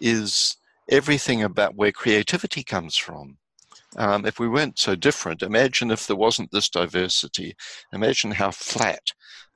is 0.00 0.56
everything 0.88 1.42
about 1.42 1.74
where 1.74 1.92
creativity 1.92 2.62
comes 2.62 2.96
from. 2.96 3.36
Um, 3.96 4.24
if 4.24 4.38
we 4.38 4.48
weren't 4.48 4.78
so 4.78 4.94
different, 4.94 5.42
imagine 5.42 5.90
if 5.90 6.06
there 6.06 6.16
wasn't 6.16 6.52
this 6.52 6.68
diversity. 6.68 7.56
Imagine 7.92 8.30
how 8.30 8.50
flat 8.50 9.12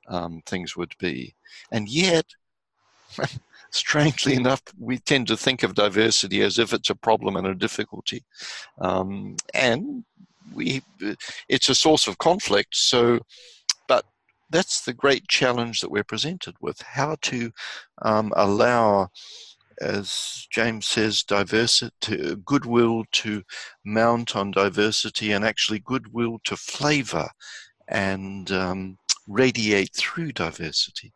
um, 0.07 0.41
things 0.45 0.75
would 0.75 0.93
be. 0.99 1.35
And 1.71 1.87
yet, 1.87 2.25
strangely 3.73 4.33
enough, 4.41 4.61
we 4.79 4.97
tend 4.99 5.27
to 5.27 5.37
think 5.37 5.63
of 5.63 5.75
diversity 5.75 6.41
as 6.41 6.59
if 6.59 6.73
it's 6.73 6.89
a 6.89 6.95
problem 6.95 7.35
and 7.35 7.47
a 7.47 7.55
difficulty. 7.55 8.23
Um, 8.79 9.35
and 9.53 10.03
we, 10.53 10.83
it's 11.49 11.69
a 11.69 11.75
source 11.75 12.07
of 12.07 12.17
conflict. 12.17 12.75
So, 12.75 13.19
but 13.87 14.05
that's 14.49 14.81
the 14.81 14.93
great 14.93 15.27
challenge 15.27 15.81
that 15.81 15.91
we're 15.91 16.03
presented 16.03 16.55
with 16.61 16.81
how 16.81 17.17
to 17.23 17.51
um, 18.01 18.31
allow, 18.35 19.09
as 19.81 20.47
James 20.51 20.85
says, 20.85 21.23
diversity, 21.23 22.35
goodwill 22.45 23.05
to 23.13 23.43
mount 23.85 24.35
on 24.35 24.51
diversity 24.51 25.31
and 25.31 25.43
actually 25.43 25.79
goodwill 25.79 26.39
to 26.43 26.55
flavor 26.55 27.29
and 27.87 28.51
um, 28.51 28.97
radiate 29.27 29.93
through 29.95 30.31
diversity. 30.31 31.13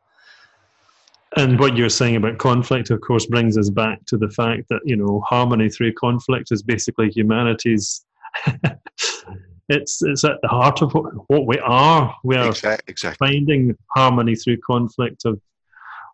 And 1.36 1.60
what 1.60 1.76
you're 1.76 1.90
saying 1.90 2.16
about 2.16 2.38
conflict, 2.38 2.90
of 2.90 3.02
course, 3.02 3.26
brings 3.26 3.58
us 3.58 3.70
back 3.70 4.06
to 4.06 4.18
the 4.18 4.30
fact 4.30 4.70
that 4.70 4.80
you 4.86 4.96
know 4.96 5.22
harmony 5.28 5.70
through 5.70 5.94
conflict 5.94 6.52
is 6.52 6.64
basically 6.64 7.10
humanity's. 7.10 8.06
it's 9.70 10.02
it's 10.02 10.24
at 10.24 10.40
the 10.42 10.48
heart 10.48 10.82
of 10.82 10.94
what, 10.94 11.14
what 11.30 11.46
we 11.46 11.60
are. 11.60 12.16
We 12.24 12.38
are 12.38 12.50
exactly, 12.50 12.92
exactly. 12.92 13.28
finding 13.28 13.76
harmony 13.96 14.36
through 14.36 14.58
conflict 14.66 15.26
of 15.26 15.42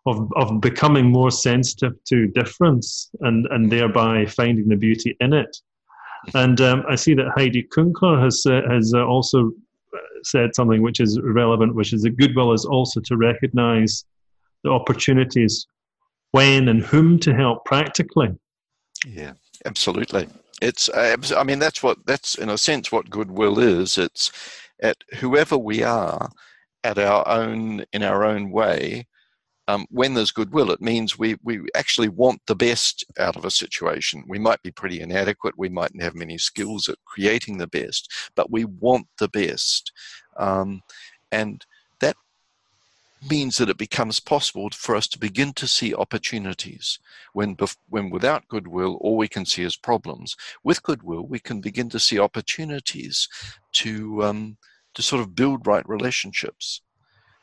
of 0.06 0.32
of 0.34 0.60
becoming 0.60 1.10
more 1.10 1.30
sensitive 1.30 1.92
to 2.04 2.26
difference 2.28 3.10
and 3.20 3.46
and 3.46 3.70
thereby 3.70 4.26
finding 4.26 4.68
the 4.68 4.76
beauty 4.76 5.16
in 5.20 5.32
it. 5.32 5.56
And 6.34 6.60
um, 6.60 6.84
I 6.88 6.96
see 6.96 7.14
that 7.14 7.32
Heidi 7.36 7.62
Kunkler 7.62 8.22
has 8.22 8.44
uh, 8.46 8.62
has 8.68 8.92
uh, 8.94 9.04
also 9.04 9.52
said 10.24 10.54
something 10.54 10.82
which 10.82 11.00
is 11.00 11.20
relevant, 11.20 11.74
which 11.74 11.92
is 11.92 12.02
that 12.02 12.16
goodwill 12.16 12.52
is 12.52 12.64
also 12.64 13.00
to 13.00 13.16
recognise 13.16 14.04
the 14.64 14.70
opportunities 14.70 15.66
when 16.32 16.68
and 16.68 16.82
whom 16.82 17.18
to 17.20 17.32
help 17.32 17.64
practically. 17.64 18.28
Yeah, 19.06 19.34
absolutely. 19.64 20.26
It's, 20.60 20.90
I 20.92 21.44
mean, 21.44 21.58
that's 21.60 21.82
what, 21.82 21.98
that's 22.06 22.34
in 22.34 22.48
a 22.48 22.58
sense 22.58 22.90
what 22.90 23.10
goodwill 23.10 23.60
is. 23.60 23.98
It's 23.98 24.32
at 24.82 24.96
whoever 25.18 25.56
we 25.56 25.84
are 25.84 26.28
at 26.82 26.98
our 26.98 27.26
own, 27.28 27.84
in 27.92 28.02
our 28.02 28.24
own 28.24 28.50
way, 28.50 29.06
um, 29.66 29.86
when 29.90 30.12
there's 30.12 30.30
goodwill, 30.30 30.70
it 30.70 30.82
means 30.82 31.18
we, 31.18 31.36
we 31.42 31.62
actually 31.74 32.08
want 32.08 32.40
the 32.46 32.56
best 32.56 33.04
out 33.18 33.36
of 33.36 33.44
a 33.44 33.50
situation. 33.50 34.24
We 34.28 34.38
might 34.38 34.62
be 34.62 34.70
pretty 34.70 35.00
inadequate, 35.00 35.54
we 35.56 35.70
mightn't 35.70 36.02
have 36.02 36.14
many 36.14 36.36
skills 36.36 36.88
at 36.88 36.98
creating 37.06 37.58
the 37.58 37.66
best, 37.66 38.12
but 38.36 38.50
we 38.50 38.64
want 38.66 39.06
the 39.18 39.28
best. 39.28 39.92
Um, 40.36 40.82
and 41.32 41.64
means 43.30 43.56
that 43.56 43.70
it 43.70 43.78
becomes 43.78 44.20
possible 44.20 44.68
for 44.72 44.96
us 44.96 45.06
to 45.08 45.18
begin 45.18 45.52
to 45.54 45.66
see 45.66 45.94
opportunities 45.94 46.98
when, 47.32 47.56
when 47.88 48.10
without 48.10 48.48
goodwill 48.48 48.98
all 49.00 49.16
we 49.16 49.28
can 49.28 49.44
see 49.44 49.62
is 49.62 49.76
problems. 49.76 50.36
With 50.62 50.82
goodwill 50.82 51.26
we 51.26 51.38
can 51.38 51.60
begin 51.60 51.88
to 51.90 52.00
see 52.00 52.18
opportunities 52.18 53.28
to 53.74 54.22
um, 54.24 54.56
to 54.94 55.02
sort 55.02 55.20
of 55.20 55.34
build 55.34 55.66
right 55.66 55.88
relationships. 55.88 56.82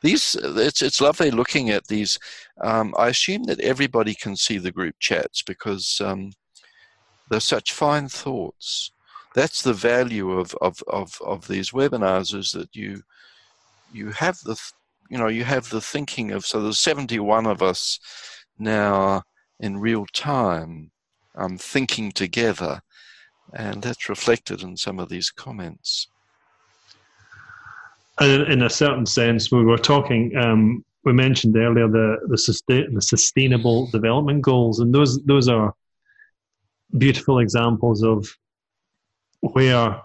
These 0.02 0.36
it's 0.42 0.82
it's 0.82 1.00
lovely 1.00 1.30
looking 1.30 1.70
at 1.70 1.86
these 1.86 2.18
um, 2.60 2.92
i 2.98 3.08
assume 3.08 3.44
that 3.44 3.60
everybody 3.60 4.14
can 4.14 4.34
see 4.36 4.58
the 4.58 4.72
group 4.72 4.96
chats 4.98 5.42
because 5.42 6.00
um, 6.04 6.32
they're 7.32 7.40
such 7.40 7.72
fine 7.72 8.08
thoughts. 8.08 8.92
That's 9.34 9.62
the 9.62 9.72
value 9.72 10.32
of, 10.32 10.54
of, 10.60 10.82
of, 10.86 11.18
of 11.24 11.48
these 11.48 11.70
webinars 11.70 12.34
is 12.34 12.52
that 12.52 12.76
you 12.76 13.02
you 13.90 14.10
have 14.10 14.38
the 14.44 14.56
you 15.12 15.18
know, 15.18 15.28
you 15.28 15.44
have 15.44 15.68
the 15.68 15.82
thinking 15.82 16.30
of, 16.30 16.46
so 16.46 16.62
there's 16.62 16.78
71 16.78 17.44
of 17.44 17.60
us 17.60 17.98
now 18.58 19.22
in 19.60 19.78
real 19.78 20.06
time 20.06 20.90
um, 21.34 21.58
thinking 21.58 22.12
together. 22.12 22.80
And 23.52 23.82
that's 23.82 24.08
reflected 24.08 24.62
in 24.62 24.78
some 24.78 24.98
of 24.98 25.10
these 25.10 25.28
comments. 25.28 26.08
And 28.20 28.50
in 28.50 28.62
a 28.62 28.70
certain 28.70 29.04
sense, 29.04 29.52
we 29.52 29.62
were 29.62 29.76
talking, 29.76 30.34
um, 30.34 30.82
we 31.04 31.12
mentioned 31.12 31.58
earlier 31.58 31.88
the, 31.88 32.16
the, 32.28 32.38
sustain, 32.38 32.94
the 32.94 33.02
sustainable 33.02 33.90
development 33.90 34.40
goals, 34.40 34.80
and 34.80 34.94
those, 34.94 35.22
those 35.24 35.46
are 35.46 35.74
beautiful 36.96 37.38
examples 37.38 38.02
of 38.02 38.34
where 39.40 40.00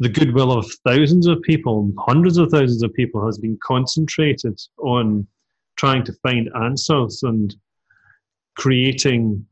the 0.00 0.08
goodwill 0.08 0.50
of 0.50 0.66
thousands 0.86 1.26
of 1.26 1.42
people, 1.42 1.92
hundreds 1.98 2.38
of 2.38 2.50
thousands 2.50 2.82
of 2.82 2.92
people, 2.94 3.24
has 3.24 3.38
been 3.38 3.58
concentrated 3.62 4.58
on 4.78 5.26
trying 5.76 6.02
to 6.04 6.12
find 6.22 6.48
answers 6.62 7.22
and 7.22 7.54
creating 8.56 9.46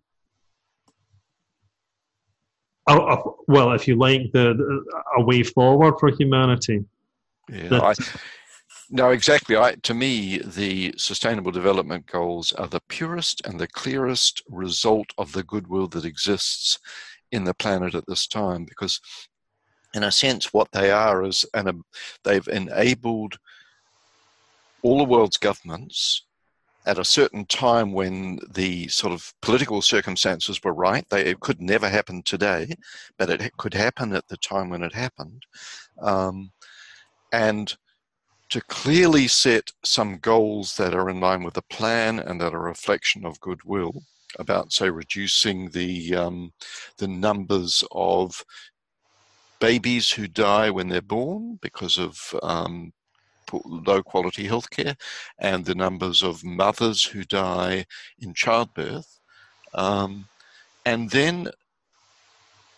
a, 2.89 2.97
a, 2.97 3.23
well, 3.47 3.73
if 3.73 3.87
you 3.87 3.97
like, 3.97 4.33
the, 4.33 4.55
the, 4.55 4.85
a 5.19 5.23
way 5.23 5.43
forward 5.43 5.95
for 6.01 6.11
humanity. 6.17 6.83
Yeah, 7.51 7.81
I, 7.81 7.95
no, 8.91 9.11
exactly. 9.11 9.55
I, 9.55 9.75
to 9.83 9.93
me, 9.93 10.39
the 10.39 10.95
Sustainable 10.97 11.51
Development 11.51 12.07
Goals 12.07 12.53
are 12.53 12.67
the 12.67 12.81
purest 12.89 13.43
and 13.45 13.61
the 13.61 13.69
clearest 13.69 14.43
result 14.49 15.11
of 15.19 15.33
the 15.33 15.43
goodwill 15.43 15.89
that 15.89 16.07
exists 16.07 16.79
in 17.31 17.45
the 17.45 17.53
planet 17.53 17.95
at 17.95 18.07
this 18.07 18.27
time 18.27 18.65
because 18.65 18.99
in 19.95 20.05
a 20.05 20.13
sense, 20.13 20.53
what 20.53 20.71
they 20.73 20.91
are 20.91 21.25
is, 21.25 21.45
and 21.55 21.83
they've 22.25 22.49
enabled 22.49 23.39
all 24.83 24.99
the 24.99 25.05
world's 25.05 25.39
governments 25.39 26.25
at 26.87 26.99
a 26.99 27.05
certain 27.05 27.45
time 27.47 27.93
when 27.93 28.39
the 28.51 28.89
sort 28.89 29.13
of 29.13 29.35
political 29.43 29.83
circumstances 29.83 30.63
were 30.63 30.73
right. 30.73 31.05
They, 31.11 31.25
it 31.27 31.41
could 31.41 31.61
never 31.61 31.89
happen 31.89 32.23
today, 32.23 32.75
but 33.19 33.29
it 33.29 33.57
could 33.57 33.75
happen 33.75 34.15
at 34.15 34.27
the 34.29 34.39
time 34.39 34.71
when 34.71 34.83
it 34.83 34.95
happened. 34.95 35.45
Um, 36.01 36.51
and 37.33 37.77
to 38.51 38.63
clearly 38.63 39.29
set 39.29 39.71
some 39.85 40.19
goals 40.19 40.77
that 40.77 40.95
are 40.95 41.11
in 41.11 41.21
line 41.21 41.43
with 41.43 41.55
the 41.55 41.63
plan 41.63 42.19
and 42.19 42.41
that 42.41 42.55
are 42.55 42.67
a 42.67 42.71
reflection 42.71 43.27
of 43.27 43.41
goodwill 43.41 44.03
about, 44.39 44.73
say, 44.73 44.89
reducing 44.89 45.69
the 45.71 46.15
um, 46.15 46.53
the 46.97 47.09
numbers 47.09 47.85
of 47.93 48.43
babies 49.61 50.11
who 50.11 50.29
die 50.29 50.71
when 50.71 50.89
they're 50.89 51.03
born 51.03 51.59
because 51.61 51.99
of 51.99 52.35
um, 52.43 52.93
low 53.65 54.03
quality 54.03 54.47
healthcare, 54.47 54.97
and 55.39 55.65
the 55.65 55.75
numbers 55.75 56.23
of 56.23 56.45
mothers 56.45 57.05
who 57.05 57.25
die 57.25 57.87
in 58.19 58.35
childbirth, 58.35 59.21
um, 59.75 60.27
and 60.85 61.11
then 61.11 61.49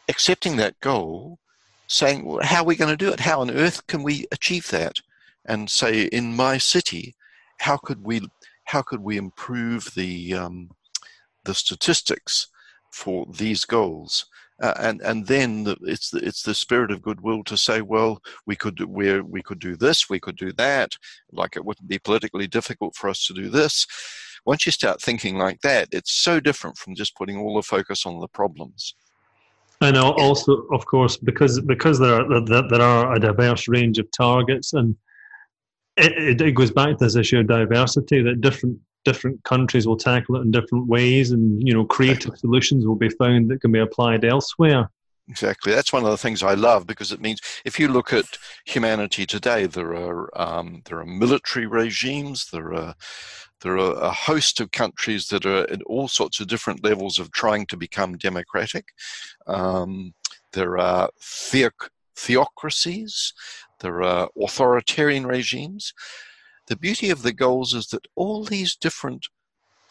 accepting 0.09 0.57
that 0.57 0.78
goal, 0.81 1.39
saying, 1.87 2.24
well, 2.24 2.45
"How 2.45 2.62
are 2.62 2.64
we 2.64 2.76
going 2.76 2.97
to 2.97 3.05
do 3.05 3.12
it? 3.12 3.20
How 3.20 3.41
on 3.41 3.51
earth 3.51 3.87
can 3.87 4.03
we 4.03 4.26
achieve 4.33 4.68
that?" 4.70 4.97
And 5.45 5.70
say, 5.70 6.05
in 6.05 6.37
my 6.37 6.59
city, 6.59 7.14
how 7.59 7.76
could 7.76 8.05
we 8.05 8.28
how 8.64 8.83
could 8.83 9.01
we 9.01 9.16
improve 9.16 9.93
the 9.95 10.35
um, 10.35 10.70
the 11.45 11.55
statistics 11.55 12.47
for 12.91 13.26
these 13.28 13.64
goals? 13.64 14.26
Uh, 14.61 14.75
and 14.79 15.01
and 15.01 15.27
then 15.27 15.65
the, 15.65 15.77
it's 15.83 16.11
the, 16.11 16.19
it's 16.19 16.43
the 16.43 16.55
spirit 16.55 16.91
of 16.91 17.03
goodwill 17.03 17.43
to 17.45 17.57
say, 17.57 17.81
well, 17.81 18.21
we 18.47 18.55
could 18.55 18.81
we 18.89 19.21
we 19.21 19.43
could 19.43 19.59
do 19.59 19.77
this, 19.77 20.11
we 20.11 20.21
could 20.21 20.37
do 20.37 20.53
that. 20.53 20.93
Like 21.33 21.57
it 21.57 21.65
wouldn't 21.65 21.89
be 21.89 21.99
politically 21.99 22.47
difficult 22.47 22.95
for 22.95 23.09
us 23.09 23.27
to 23.27 23.35
do 23.35 23.49
this. 23.49 23.87
Once 24.45 24.67
you 24.67 24.73
start 24.73 25.01
thinking 25.01 25.39
like 25.39 25.61
that, 25.63 25.89
it's 25.93 26.13
so 26.13 26.41
different 26.41 26.77
from 26.79 26.95
just 26.95 27.17
putting 27.17 27.39
all 27.39 27.57
the 27.57 27.63
focus 27.63 28.07
on 28.07 28.21
the 28.21 28.29
problems. 28.29 28.95
And 29.83 29.97
also, 29.97 30.67
of 30.73 30.85
course, 30.85 31.17
because 31.17 31.59
because 31.61 31.99
there 31.99 32.21
are 32.21 32.41
there 32.41 32.83
are 32.83 33.15
a 33.15 33.21
diverse 33.21 33.67
range 33.67 33.99
of 33.99 34.11
targets, 34.11 34.75
and 34.75 34.95
it, 35.97 36.41
it 36.41 36.55
goes 36.55 36.71
back 36.71 36.99
to 36.99 37.05
this 37.05 37.17
issue 37.17 37.39
of 37.39 37.47
diversity 37.47 38.23
that 38.23 38.43
different 38.43 38.79
different 39.05 39.43
countries 39.45 39.87
will 39.87 39.97
tackle 39.97 40.37
it 40.37 40.43
in 40.43 40.51
different 40.51 40.87
ways, 40.87 41.31
and 41.31 41.67
you 41.67 41.75
know, 41.75 41.85
creative 41.85 42.19
exactly. 42.19 42.39
solutions 42.39 42.87
will 42.87 42.97
be 42.97 43.09
found 43.11 43.51
that 43.51 43.61
can 43.61 43.73
be 43.73 43.79
applied 43.79 44.25
elsewhere. 44.25 44.91
Exactly. 45.29 45.73
That's 45.73 45.93
one 45.93 46.05
of 46.05 46.11
the 46.11 46.17
things 46.17 46.43
I 46.43 46.55
love 46.55 46.89
because 46.89 47.13
it 47.13 47.21
means 47.21 47.41
if 47.65 47.79
you 47.79 47.87
look 47.87 48.13
at 48.13 48.25
humanity 48.65 49.27
today, 49.27 49.67
there 49.67 49.95
are 49.95 50.31
um, 50.39 50.83
there 50.87 50.99
are 50.99 51.07
military 51.07 51.67
regimes, 51.67 52.51
there 52.51 52.75
are 52.75 52.95
there 53.61 53.79
are 53.79 53.93
a 54.03 54.11
host 54.11 54.61
of 54.61 54.73
countries 54.73 55.29
that 55.29 55.47
are 55.47 55.71
at 55.71 55.83
all 55.83 56.09
sorts 56.09 56.41
of 56.41 56.49
different 56.49 56.83
levels 56.83 57.19
of 57.19 57.31
trying 57.31 57.67
to 57.67 57.77
become 57.77 58.19
democratic. 58.19 58.87
Um, 59.47 60.15
there 60.53 60.79
are 60.79 61.11
theoc- 61.21 61.91
theocracies, 62.17 63.33
there 63.81 64.03
are 64.03 64.29
authoritarian 64.43 65.27
regimes, 65.27 65.93
the 66.71 66.77
beauty 66.77 67.11
of 67.11 67.23
the 67.23 67.33
goals 67.33 67.75
is 67.75 67.89
that 67.89 68.07
all 68.14 68.45
these 68.45 68.77
different 68.77 69.27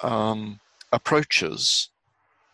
um, 0.02 0.62
approaches 0.94 1.90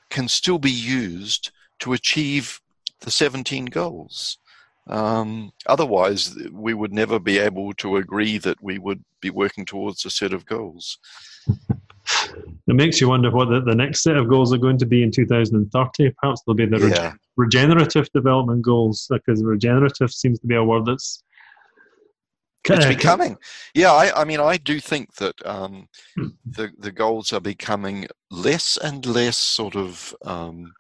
can 0.10 0.28
still 0.28 0.58
be 0.58 0.72
used 0.72 1.52
to 1.78 1.94
achieve 1.94 2.60
the 3.02 3.12
17 3.12 3.66
goals. 3.66 4.40
Um, 4.88 5.52
otherwise, 5.68 6.36
we 6.52 6.74
would 6.74 6.92
never 6.92 7.20
be 7.20 7.38
able 7.38 7.74
to 7.76 7.98
agree 7.98 8.40
that 8.40 8.62
we 8.64 8.80
would 8.80 9.04
be 9.22 9.30
working 9.30 9.64
towards 9.64 10.04
a 10.06 10.10
set 10.10 10.34
of 10.34 10.46
goals. 10.46 10.98
It 12.68 12.76
makes 12.76 13.02
you 13.02 13.10
wonder 13.10 13.32
what 13.32 13.50
the, 13.50 13.62
the 13.62 13.74
next 13.74 14.04
set 14.04 14.16
of 14.16 14.30
goals 14.30 14.54
are 14.54 14.60
going 14.60 14.78
to 14.78 14.86
be 14.86 15.02
in 15.02 15.10
2030. 15.10 16.12
Perhaps 16.22 16.42
they'll 16.46 16.56
be 16.56 16.68
the 16.68 16.88
yeah. 16.88 17.14
regenerative 17.36 18.08
development 18.12 18.62
goals, 18.62 19.08
because 19.10 19.44
regenerative 19.44 20.12
seems 20.12 20.40
to 20.40 20.48
be 20.48 20.56
a 20.56 20.64
word 20.64 20.86
that's 20.86 21.24
it's 22.70 22.86
becoming 22.86 23.38
yeah 23.74 23.92
I, 23.92 24.22
I 24.22 24.26
mean 24.26 24.40
i 24.40 24.58
do 24.58 24.80
think 24.80 25.16
that 25.16 25.36
um, 25.46 25.88
hmm. 26.16 26.30
the 26.46 26.72
the 26.78 26.92
goals 26.92 27.34
are 27.34 27.42
becoming 27.42 28.08
less 28.32 28.78
and 28.78 29.06
less 29.06 29.38
sort 29.38 29.76
of 29.76 30.16
um, 30.24 30.74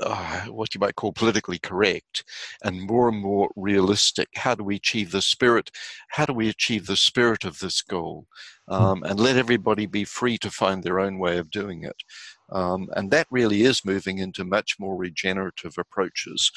uh, 0.00 0.46
what 0.46 0.74
you 0.74 0.80
might 0.80 0.96
call 0.96 1.12
politically 1.12 1.58
correct 1.58 2.24
and 2.64 2.86
more 2.86 3.08
and 3.08 3.18
more 3.18 3.50
realistic 3.56 4.28
how 4.34 4.54
do 4.54 4.64
we 4.64 4.76
achieve 4.76 5.10
the 5.10 5.22
spirit 5.22 5.70
how 6.08 6.24
do 6.24 6.32
we 6.32 6.48
achieve 6.48 6.86
the 6.86 6.96
spirit 6.96 7.44
of 7.44 7.58
this 7.60 7.82
goal 7.82 8.26
hmm. 8.68 8.74
um, 8.74 9.02
and 9.04 9.20
let 9.20 9.36
everybody 9.36 9.86
be 9.86 10.04
free 10.04 10.38
to 10.38 10.50
find 10.50 10.82
their 10.82 11.00
own 11.00 11.18
way 11.18 11.38
of 11.38 11.50
doing 11.50 11.84
it 11.84 12.02
um, 12.50 12.88
and 12.96 13.10
that 13.10 13.26
really 13.30 13.62
is 13.62 13.84
moving 13.84 14.18
into 14.18 14.44
much 14.44 14.76
more 14.78 14.96
regenerative 14.96 15.74
approaches 15.78 16.50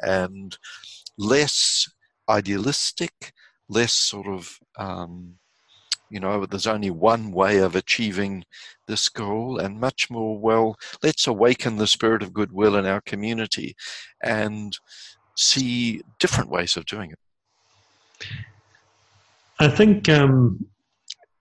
and 0.00 0.58
less 1.18 1.88
idealistic 2.28 3.32
less 3.70 3.92
sort 3.92 4.26
of 4.26 4.58
um, 4.78 5.34
you 6.10 6.20
know 6.20 6.44
there's 6.44 6.66
only 6.66 6.90
one 6.90 7.30
way 7.30 7.58
of 7.58 7.76
achieving 7.76 8.44
this 8.86 9.08
goal 9.08 9.58
and 9.58 9.80
much 9.80 10.10
more 10.10 10.38
well 10.38 10.76
let's 11.02 11.26
awaken 11.26 11.76
the 11.76 11.86
spirit 11.86 12.22
of 12.22 12.32
goodwill 12.34 12.76
in 12.76 12.84
our 12.84 13.00
community 13.02 13.74
and 14.22 14.76
see 15.36 16.02
different 16.18 16.50
ways 16.50 16.76
of 16.76 16.84
doing 16.84 17.12
it. 17.12 17.18
I 19.58 19.68
think 19.68 20.08
um, 20.08 20.66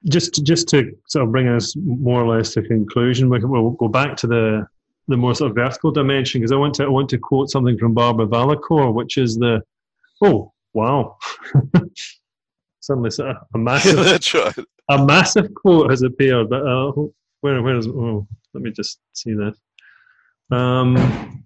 just 0.08 0.46
just 0.46 0.68
to 0.70 0.96
sort 1.08 1.26
of 1.26 1.32
bring 1.32 1.48
us 1.48 1.76
more 1.76 2.24
or 2.24 2.38
less 2.38 2.54
to 2.54 2.62
conclusion 2.62 3.30
we'll 3.30 3.72
go 3.72 3.88
back 3.88 4.16
to 4.18 4.28
the 4.28 4.66
the 5.10 5.18
more 5.18 5.36
sort 5.36 5.52
of 5.52 5.56
vertical 5.56 5.92
dimension 5.92 6.40
because 6.40 6.54
i 6.54 6.56
want 6.56 6.74
to 6.74 6.84
i 6.84 6.88
want 6.88 7.10
to 7.10 7.18
quote 7.18 7.50
something 7.50 7.78
from 7.78 7.94
barbara 7.94 8.26
Valicour, 8.26 8.94
which 8.94 9.18
is 9.18 9.38
the 9.38 9.62
oh 10.22 10.54
wow 10.74 11.18
suddenly 12.90 13.12
a, 13.20 13.46
a 13.54 13.58
massive 13.58 14.34
right. 14.34 14.66
a 14.90 15.06
massive 15.06 15.54
quote 15.54 15.90
has 15.90 16.02
appeared. 16.02 16.50
But 16.50 16.66
uh, 16.68 16.92
where 17.42 17.62
where 17.62 17.78
is 17.78 17.88
oh 17.88 18.28
let 18.54 18.64
me 18.64 18.72
just 18.72 19.00
see 19.14 19.34
that. 19.34 19.56
Um, 20.56 21.44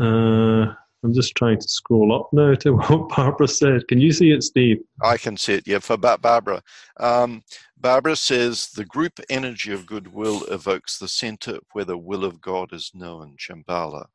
uh, 0.00 0.72
I'm 1.02 1.12
just 1.12 1.34
trying 1.34 1.58
to 1.58 1.68
scroll 1.68 2.14
up 2.14 2.32
now 2.32 2.54
to 2.54 2.70
what 2.76 3.08
Barbara 3.08 3.48
said. 3.48 3.88
Can 3.88 4.00
you 4.00 4.12
see 4.12 4.30
it, 4.30 4.42
Steve? 4.44 4.78
I 5.02 5.16
can 5.16 5.36
see 5.36 5.54
it. 5.54 5.66
Yeah, 5.66 5.80
for 5.80 5.96
Barbara. 5.96 6.62
Um, 6.98 7.42
Barbara 7.76 8.16
says 8.16 8.68
the 8.68 8.84
group 8.84 9.18
energy 9.28 9.72
of 9.72 9.86
goodwill 9.86 10.44
evokes 10.44 10.98
the 10.98 11.08
center 11.08 11.58
where 11.72 11.84
the 11.84 11.98
will 11.98 12.24
of 12.24 12.40
God 12.40 12.72
is 12.72 12.92
known, 12.94 13.36
Shambhala. 13.38 14.06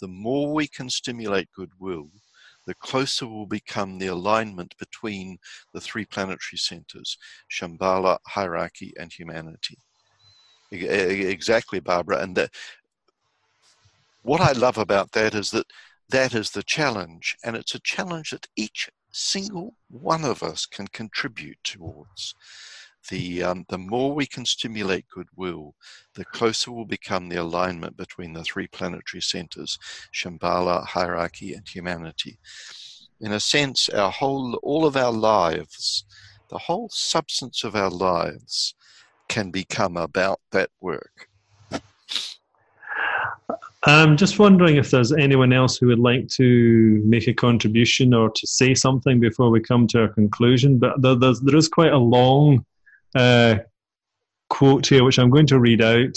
The 0.00 0.08
more 0.08 0.52
we 0.52 0.68
can 0.68 0.90
stimulate 0.90 1.48
goodwill, 1.52 2.08
the 2.66 2.74
closer 2.74 3.26
will 3.26 3.46
become 3.46 3.98
the 3.98 4.08
alignment 4.08 4.76
between 4.78 5.38
the 5.72 5.80
three 5.80 6.04
planetary 6.04 6.58
centers 6.58 7.16
Shambhala, 7.50 8.18
hierarchy, 8.26 8.92
and 8.98 9.12
humanity. 9.12 9.78
Exactly, 10.70 11.80
Barbara. 11.80 12.22
And 12.22 12.36
that, 12.36 12.54
what 14.22 14.40
I 14.40 14.52
love 14.52 14.78
about 14.78 15.12
that 15.12 15.34
is 15.34 15.50
that 15.52 15.66
that 16.08 16.34
is 16.34 16.50
the 16.50 16.62
challenge, 16.62 17.36
and 17.44 17.56
it's 17.56 17.74
a 17.74 17.80
challenge 17.80 18.30
that 18.30 18.48
each 18.56 18.88
single 19.12 19.76
one 19.88 20.24
of 20.24 20.42
us 20.42 20.66
can 20.66 20.86
contribute 20.88 21.58
towards 21.64 22.34
the 23.08 23.42
um, 23.42 23.64
the 23.68 23.78
more 23.78 24.14
we 24.14 24.26
can 24.26 24.44
stimulate 24.44 25.06
goodwill, 25.08 25.74
the 26.14 26.24
closer 26.24 26.72
will 26.72 26.86
become 26.86 27.28
the 27.28 27.36
alignment 27.36 27.96
between 27.96 28.32
the 28.32 28.42
three 28.42 28.66
planetary 28.68 29.20
centers: 29.20 29.78
Shambhala, 30.12 30.84
hierarchy, 30.84 31.54
and 31.54 31.66
humanity. 31.68 32.38
In 33.20 33.32
a 33.32 33.40
sense, 33.40 33.88
our 33.88 34.10
whole, 34.10 34.58
all 34.62 34.84
of 34.84 34.96
our 34.96 35.12
lives, 35.12 36.04
the 36.50 36.58
whole 36.58 36.88
substance 36.92 37.64
of 37.64 37.74
our 37.74 37.90
lives, 37.90 38.74
can 39.28 39.50
become 39.50 39.96
about 39.96 40.40
that 40.52 40.70
work. 40.80 41.28
I'm 43.84 44.16
just 44.16 44.40
wondering 44.40 44.76
if 44.76 44.90
there's 44.90 45.12
anyone 45.12 45.52
else 45.52 45.76
who 45.76 45.86
would 45.86 46.00
like 46.00 46.26
to 46.30 47.00
make 47.04 47.28
a 47.28 47.32
contribution 47.32 48.12
or 48.12 48.30
to 48.30 48.46
say 48.46 48.74
something 48.74 49.20
before 49.20 49.50
we 49.50 49.60
come 49.60 49.86
to 49.88 50.00
our 50.02 50.08
conclusion. 50.08 50.78
But 50.78 51.00
there's, 51.00 51.40
there 51.40 51.56
is 51.56 51.68
quite 51.68 51.92
a 51.92 51.98
long 51.98 52.66
uh, 53.14 53.56
quote 54.48 54.86
here, 54.86 55.04
which 55.04 55.18
I'm 55.18 55.30
going 55.30 55.46
to 55.48 55.60
read 55.60 55.82
out, 55.82 56.16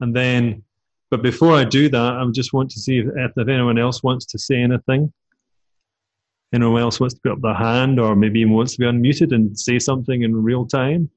and 0.00 0.14
then. 0.14 0.62
But 1.10 1.22
before 1.22 1.54
I 1.54 1.64
do 1.64 1.88
that, 1.88 2.12
I 2.12 2.24
just 2.32 2.52
want 2.52 2.70
to 2.70 2.78
see 2.78 2.98
if, 2.98 3.06
if 3.36 3.48
anyone 3.48 3.78
else 3.78 4.00
wants 4.00 4.26
to 4.26 4.38
say 4.38 4.62
anything. 4.62 5.12
Anyone 6.52 6.80
else 6.80 7.00
wants 7.00 7.16
to 7.16 7.20
put 7.20 7.32
up 7.32 7.40
their 7.42 7.54
hand, 7.54 7.98
or 7.98 8.14
maybe 8.14 8.40
even 8.40 8.52
wants 8.52 8.74
to 8.74 8.78
be 8.78 8.84
unmuted 8.84 9.34
and 9.34 9.58
say 9.58 9.80
something 9.80 10.22
in 10.22 10.40
real 10.40 10.66
time. 10.66 11.10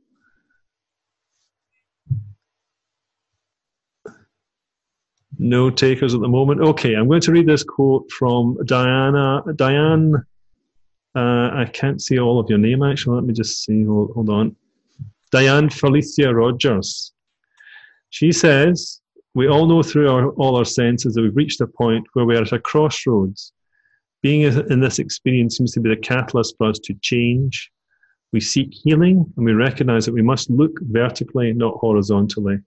No 5.38 5.70
takers 5.70 6.14
at 6.14 6.22
the 6.22 6.28
moment. 6.28 6.62
Okay, 6.62 6.94
I'm 6.94 7.08
going 7.08 7.22
to 7.22 7.32
read 7.32 7.48
this 7.48 7.64
quote 7.64 8.10
from 8.12 8.58
Diana. 8.66 9.44
Diane, 9.56 10.16
uh, 11.16 11.50
I 11.54 11.70
can't 11.72 12.02
see 12.02 12.20
all 12.20 12.40
of 12.40 12.50
your 12.50 12.60
name 12.60 12.84
actually. 12.84 13.16
Let 13.16 13.26
me 13.26 13.34
just 13.34 13.64
see. 13.64 13.84
Hold, 13.84 14.12
hold 14.12 14.30
on. 14.30 14.56
Diane 15.34 15.68
Felicia 15.68 16.32
Rogers. 16.32 17.12
She 18.12 18.32
says, 18.32 19.02
We 19.34 19.48
all 19.48 19.66
know 19.66 19.82
through 19.82 20.08
our, 20.08 20.30
all 20.34 20.56
our 20.56 20.64
senses 20.64 21.16
that 21.16 21.24
we've 21.24 21.36
reached 21.36 21.60
a 21.60 21.66
point 21.66 22.06
where 22.14 22.24
we 22.24 22.36
are 22.38 22.44
at 22.44 22.52
a 22.52 22.60
crossroads. 22.60 23.52
Being 24.22 24.44
in 24.44 24.80
this 24.80 25.00
experience 25.00 25.58
seems 25.58 25.72
to 25.72 25.80
be 25.80 25.90
the 25.90 25.96
catalyst 25.96 26.56
for 26.60 26.70
us 26.70 26.78
to 26.84 26.94
change. 27.02 27.72
We 28.32 28.42
seek 28.42 28.76
healing 28.84 29.26
and 29.36 29.44
we 29.44 29.54
recognize 29.54 30.06
that 30.06 30.14
we 30.14 30.22
must 30.22 30.52
look 30.52 30.80
vertically, 30.84 31.52
not 31.52 31.78
horizontally. 31.78 32.60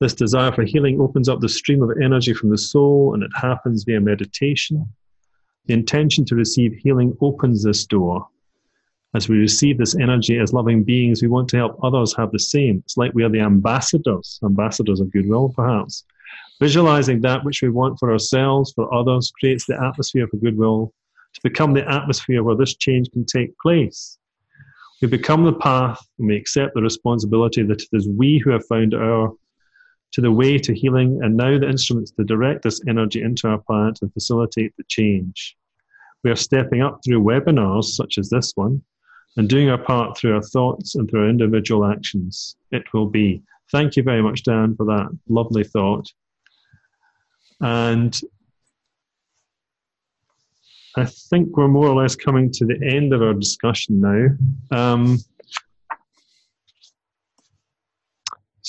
This 0.00 0.14
desire 0.14 0.50
for 0.50 0.64
healing 0.64 1.00
opens 1.00 1.28
up 1.28 1.40
the 1.40 1.48
stream 1.48 1.84
of 1.84 1.96
energy 2.02 2.34
from 2.34 2.50
the 2.50 2.58
soul, 2.58 3.14
and 3.14 3.22
it 3.22 3.30
happens 3.36 3.84
via 3.84 4.00
meditation. 4.00 4.84
The 5.66 5.74
intention 5.74 6.24
to 6.24 6.34
receive 6.34 6.72
healing 6.82 7.16
opens 7.20 7.62
this 7.62 7.86
door. 7.86 8.26
As 9.12 9.28
we 9.28 9.38
receive 9.38 9.76
this 9.76 9.96
energy 9.96 10.38
as 10.38 10.52
loving 10.52 10.84
beings, 10.84 11.20
we 11.20 11.26
want 11.26 11.48
to 11.48 11.56
help 11.56 11.78
others 11.82 12.14
have 12.16 12.30
the 12.30 12.38
same. 12.38 12.80
It's 12.84 12.96
like 12.96 13.12
we 13.12 13.24
are 13.24 13.28
the 13.28 13.40
ambassadors, 13.40 14.38
ambassadors 14.44 15.00
of 15.00 15.10
goodwill, 15.10 15.52
perhaps. 15.54 16.04
Visualizing 16.60 17.20
that 17.22 17.44
which 17.44 17.60
we 17.60 17.70
want 17.70 17.98
for 17.98 18.12
ourselves, 18.12 18.72
for 18.72 18.92
others, 18.94 19.32
creates 19.40 19.66
the 19.66 19.82
atmosphere 19.82 20.28
for 20.28 20.36
goodwill 20.36 20.92
to 21.34 21.40
become 21.42 21.74
the 21.74 21.88
atmosphere 21.90 22.44
where 22.44 22.54
this 22.54 22.76
change 22.76 23.10
can 23.10 23.24
take 23.24 23.58
place. 23.58 24.16
We 25.02 25.08
become 25.08 25.44
the 25.44 25.54
path 25.54 26.00
and 26.18 26.28
we 26.28 26.36
accept 26.36 26.74
the 26.74 26.82
responsibility 26.82 27.62
that 27.64 27.82
it 27.82 27.88
is 27.92 28.08
we 28.08 28.38
who 28.38 28.50
have 28.50 28.66
found 28.66 28.94
our 28.94 29.32
to 30.12 30.20
the 30.20 30.32
way 30.32 30.58
to 30.58 30.74
healing, 30.74 31.20
and 31.22 31.36
now 31.36 31.56
the 31.56 31.68
instruments 31.68 32.10
to 32.12 32.24
direct 32.24 32.62
this 32.62 32.80
energy 32.88 33.22
into 33.22 33.48
our 33.48 33.58
planet 33.58 33.98
and 34.02 34.12
facilitate 34.12 34.72
the 34.76 34.84
change. 34.88 35.56
We 36.24 36.30
are 36.30 36.36
stepping 36.36 36.82
up 36.82 37.00
through 37.04 37.22
webinars 37.22 37.84
such 37.84 38.18
as 38.18 38.28
this 38.28 38.52
one 38.56 38.82
and 39.36 39.48
doing 39.48 39.70
our 39.70 39.78
part 39.78 40.16
through 40.16 40.34
our 40.34 40.42
thoughts 40.42 40.94
and 40.94 41.08
through 41.08 41.22
our 41.22 41.28
individual 41.28 41.84
actions. 41.84 42.56
It 42.72 42.84
will 42.92 43.06
be. 43.06 43.42
Thank 43.70 43.96
you 43.96 44.02
very 44.02 44.22
much, 44.22 44.42
Dan, 44.42 44.74
for 44.76 44.86
that 44.86 45.08
lovely 45.28 45.64
thought. 45.64 46.06
And 47.60 48.18
I 50.96 51.04
think 51.04 51.56
we're 51.56 51.68
more 51.68 51.86
or 51.86 52.02
less 52.02 52.16
coming 52.16 52.50
to 52.52 52.64
the 52.64 52.78
end 52.82 53.12
of 53.12 53.22
our 53.22 53.34
discussion 53.34 54.00
now. 54.00 54.28
Um, 54.76 55.18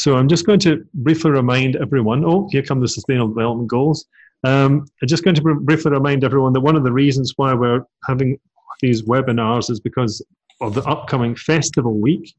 So 0.01 0.17
I'm 0.17 0.27
just 0.27 0.47
going 0.47 0.59
to 0.61 0.83
briefly 0.95 1.29
remind 1.29 1.75
everyone. 1.75 2.25
Oh, 2.25 2.47
here 2.51 2.63
come 2.63 2.79
the 2.79 2.87
Sustainable 2.87 3.27
Development 3.27 3.69
Goals. 3.69 4.07
Um, 4.43 4.87
I'm 4.99 5.07
just 5.07 5.23
going 5.23 5.35
to 5.35 5.41
briefly 5.41 5.91
remind 5.91 6.23
everyone 6.23 6.53
that 6.53 6.61
one 6.61 6.75
of 6.75 6.83
the 6.83 6.91
reasons 6.91 7.33
why 7.35 7.53
we're 7.53 7.85
having 8.07 8.39
these 8.81 9.03
webinars 9.03 9.69
is 9.69 9.79
because 9.79 10.19
of 10.61 10.73
the 10.73 10.83
upcoming 10.83 11.35
festival 11.35 11.99
week, 11.99 12.33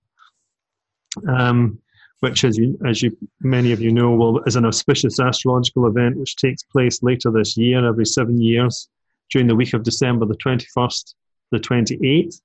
um, 1.28 1.78
which, 2.20 2.44
as 2.44 2.56
you, 2.56 2.78
as 2.86 3.02
you 3.02 3.16
many 3.40 3.72
of 3.72 3.80
you 3.80 3.92
know, 3.92 4.12
will, 4.12 4.42
is 4.44 4.56
an 4.56 4.64
auspicious 4.64 5.18
astrological 5.18 5.86
event 5.86 6.16
which 6.16 6.36
takes 6.36 6.62
place 6.62 7.02
later 7.02 7.30
this 7.30 7.56
year, 7.56 7.86
every 7.86 8.06
seven 8.06 8.40
years, 8.40 8.88
during 9.30 9.48
the 9.48 9.56
week 9.56 9.74
of 9.74 9.82
December 9.82 10.24
the 10.24 10.36
21st, 10.36 11.14
the 11.50 11.58
28th. 11.58 12.40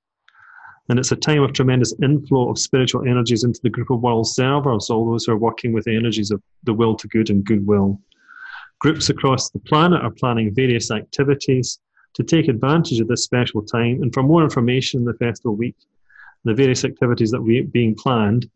And 0.88 0.98
it's 0.98 1.12
a 1.12 1.16
time 1.16 1.42
of 1.42 1.52
tremendous 1.52 1.94
inflow 2.02 2.50
of 2.50 2.58
spiritual 2.58 3.06
energies 3.06 3.44
into 3.44 3.60
the 3.62 3.70
group 3.70 3.90
of 3.90 4.00
world 4.00 4.26
servers, 4.26 4.90
all 4.90 5.10
those 5.10 5.26
who 5.26 5.32
are 5.32 5.38
working 5.38 5.72
with 5.72 5.84
the 5.84 5.94
energies 5.94 6.30
of 6.30 6.42
the 6.64 6.72
will 6.72 6.96
to 6.96 7.06
good 7.08 7.30
and 7.30 7.44
goodwill. 7.44 8.00
Groups 8.80 9.10
across 9.10 9.50
the 9.50 9.58
planet 9.60 10.02
are 10.02 10.10
planning 10.10 10.54
various 10.54 10.90
activities 10.90 11.78
to 12.14 12.22
take 12.22 12.48
advantage 12.48 13.00
of 13.00 13.08
this 13.08 13.24
special 13.24 13.62
time. 13.62 14.02
And 14.02 14.12
for 14.12 14.22
more 14.22 14.42
information 14.42 15.00
in 15.00 15.06
the 15.06 15.14
festival 15.14 15.56
week, 15.56 15.76
the 16.44 16.52
various 16.54 16.84
activities 16.84 17.30
that 17.30 17.40
are 17.40 17.64
being 17.64 17.94
planned, 17.94 18.50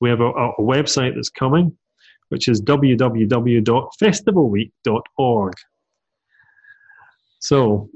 we 0.00 0.10
have 0.10 0.20
a, 0.20 0.30
a 0.30 0.60
website 0.60 1.14
that's 1.14 1.30
coming, 1.30 1.76
which 2.28 2.48
is 2.48 2.60
www.festivalweek.org. 2.62 5.54
So 7.38 7.88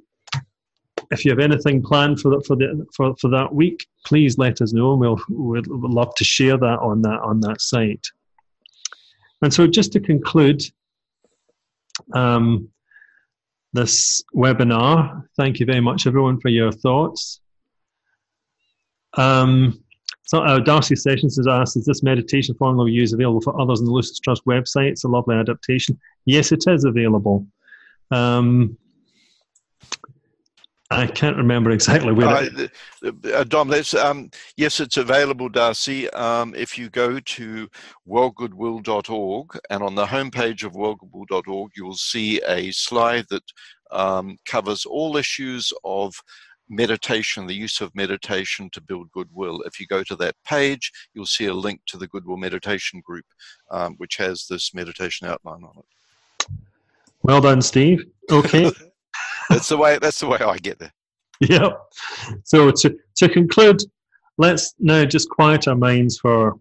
if 1.10 1.24
you 1.24 1.30
have 1.30 1.40
anything 1.40 1.82
planned 1.82 2.20
for 2.20 2.30
that 2.30 2.46
for 2.46 2.56
the 2.56 2.86
for, 2.94 3.14
for 3.16 3.28
that 3.30 3.54
week, 3.54 3.86
please 4.04 4.38
let 4.38 4.60
us 4.60 4.72
know, 4.72 4.94
we'll 4.94 5.20
we'd 5.28 5.66
love 5.66 6.14
to 6.16 6.24
share 6.24 6.56
that 6.56 6.78
on 6.80 7.02
that 7.02 7.20
on 7.20 7.40
that 7.40 7.60
site. 7.60 8.06
And 9.42 9.52
so, 9.52 9.66
just 9.66 9.92
to 9.92 10.00
conclude 10.00 10.62
um, 12.14 12.70
this 13.74 14.22
webinar, 14.34 15.24
thank 15.36 15.60
you 15.60 15.66
very 15.66 15.80
much, 15.80 16.06
everyone, 16.06 16.40
for 16.40 16.48
your 16.48 16.72
thoughts. 16.72 17.40
Um, 19.14 19.82
so, 20.26 20.42
uh, 20.42 20.60
Darcy 20.60 20.96
Sessions 20.96 21.36
has 21.36 21.46
asked, 21.46 21.76
is 21.76 21.84
this 21.84 22.02
meditation 22.02 22.54
formula 22.54 22.84
we 22.84 22.92
use 22.92 23.12
available 23.12 23.42
for 23.42 23.60
others 23.60 23.80
on 23.80 23.86
the 23.86 23.92
Lucis 23.92 24.18
Trust 24.20 24.44
website? 24.46 24.90
It's 24.90 25.04
a 25.04 25.08
lovely 25.08 25.36
adaptation. 25.36 25.98
Yes, 26.24 26.52
it 26.52 26.64
is 26.66 26.84
available. 26.84 27.46
Um, 28.10 28.78
I 30.90 31.06
can't 31.06 31.36
remember 31.36 31.70
exactly 31.70 32.12
where. 32.12 32.28
Uh, 32.28 33.10
uh, 33.32 33.44
Dom, 33.44 33.68
that's 33.68 33.94
um, 33.94 34.30
yes, 34.56 34.80
it's 34.80 34.98
available, 34.98 35.48
Darcy. 35.48 36.10
Um, 36.10 36.54
if 36.54 36.76
you 36.76 36.90
go 36.90 37.18
to 37.18 37.68
worldgoodwill.org 38.06 39.58
and 39.70 39.82
on 39.82 39.94
the 39.94 40.04
homepage 40.04 40.62
of 40.62 40.72
worldgoodwill.org, 40.74 41.72
you 41.74 41.84
will 41.84 41.96
see 41.96 42.40
a 42.46 42.70
slide 42.70 43.24
that 43.30 43.42
um, 43.90 44.36
covers 44.44 44.84
all 44.84 45.16
issues 45.16 45.72
of 45.84 46.14
meditation, 46.68 47.46
the 47.46 47.54
use 47.54 47.80
of 47.80 47.94
meditation 47.94 48.68
to 48.70 48.80
build 48.80 49.10
goodwill. 49.12 49.62
If 49.62 49.80
you 49.80 49.86
go 49.86 50.02
to 50.04 50.16
that 50.16 50.34
page, 50.46 50.92
you'll 51.14 51.26
see 51.26 51.46
a 51.46 51.54
link 51.54 51.80
to 51.86 51.96
the 51.96 52.08
Goodwill 52.08 52.36
Meditation 52.36 53.00
Group, 53.04 53.26
um, 53.70 53.94
which 53.96 54.16
has 54.16 54.46
this 54.46 54.74
meditation 54.74 55.26
outline 55.28 55.62
on 55.64 55.78
it. 55.78 56.48
Well 57.22 57.40
done, 57.40 57.62
Steve. 57.62 58.04
Okay. 58.30 58.70
that's 59.48 59.68
the 59.68 59.76
way. 59.76 59.98
That's 59.98 60.20
the 60.20 60.28
way 60.28 60.38
I 60.38 60.58
get 60.58 60.78
there. 60.78 60.92
Yep. 61.40 61.78
So 62.44 62.70
to 62.70 62.96
to 63.16 63.28
conclude, 63.28 63.82
let's 64.38 64.74
now 64.78 65.04
just 65.04 65.28
quiet 65.28 65.66
our 65.66 65.74
minds 65.74 66.16
for 66.18 66.58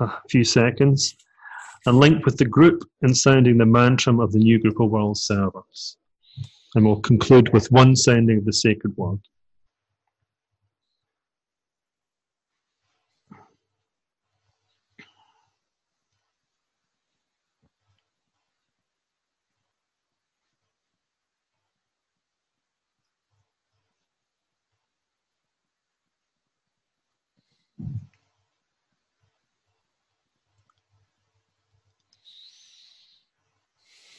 a 0.00 0.12
few 0.28 0.44
seconds 0.44 1.16
and 1.86 1.98
link 1.98 2.26
with 2.26 2.36
the 2.36 2.44
group 2.44 2.84
in 3.02 3.14
sounding 3.14 3.56
the 3.56 3.66
mantra 3.66 4.18
of 4.20 4.32
the 4.32 4.38
new 4.38 4.58
group 4.58 4.80
of 4.80 4.90
world 4.90 5.16
servers. 5.16 5.96
And 6.74 6.84
we'll 6.84 7.00
conclude 7.00 7.52
with 7.52 7.72
one 7.72 7.96
sounding 7.96 8.38
of 8.38 8.44
the 8.44 8.52
sacred 8.52 8.96
word. 8.96 9.20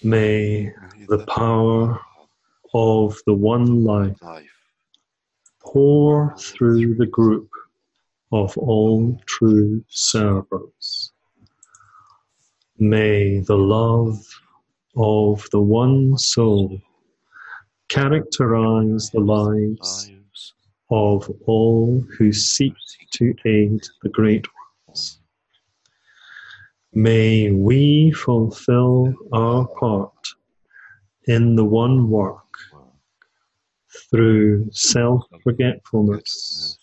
May 0.04 0.74
the 1.08 1.24
power 1.28 2.00
of 2.74 3.22
the 3.28 3.36
one 3.36 3.84
life 3.84 4.18
pour 5.60 6.36
through 6.38 6.96
the 6.96 7.06
group 7.06 7.50
of 8.32 8.58
all 8.58 9.22
true 9.28 9.86
servers. 9.90 11.12
May 12.80 13.42
the 13.42 13.58
love 13.58 14.26
of 14.96 15.48
the 15.52 15.62
one 15.62 16.18
soul 16.18 16.82
characterize 17.88 19.12
the 19.12 19.20
lives 19.20 20.12
of 20.90 21.30
all 21.46 22.04
who 22.18 22.34
seek 22.34 22.74
to 23.12 23.36
aid 23.46 23.84
the 24.02 24.10
great 24.10 24.48
ones. 24.88 25.21
May 26.94 27.52
we 27.52 28.12
fulfill 28.12 29.14
our 29.32 29.66
part 29.80 30.28
in 31.26 31.56
the 31.56 31.64
one 31.64 32.10
work 32.10 32.44
through 34.10 34.70
self 34.72 35.24
forgetfulness, 35.44 36.78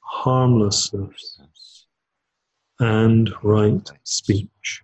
harmlessness, 0.00 1.86
and 2.80 3.30
right 3.42 3.90
speech. 4.04 4.82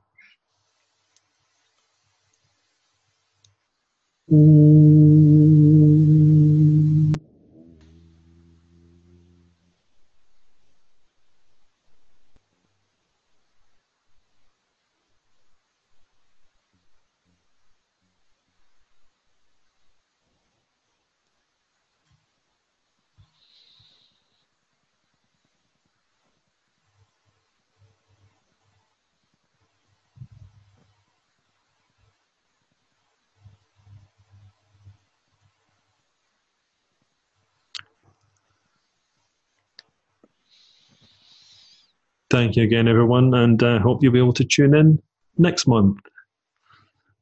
Thank 42.40 42.56
you 42.56 42.62
again, 42.62 42.88
everyone, 42.88 43.34
and 43.34 43.62
I 43.62 43.76
uh, 43.76 43.78
hope 43.80 44.02
you'll 44.02 44.14
be 44.14 44.18
able 44.18 44.32
to 44.32 44.46
tune 44.46 44.74
in 44.74 44.98
next 45.36 45.66
month. 45.66 45.98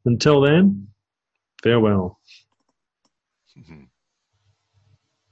Until 0.04 0.40
then, 0.40 0.86
farewell. 1.60 2.20
Mm-hmm. 3.58 3.82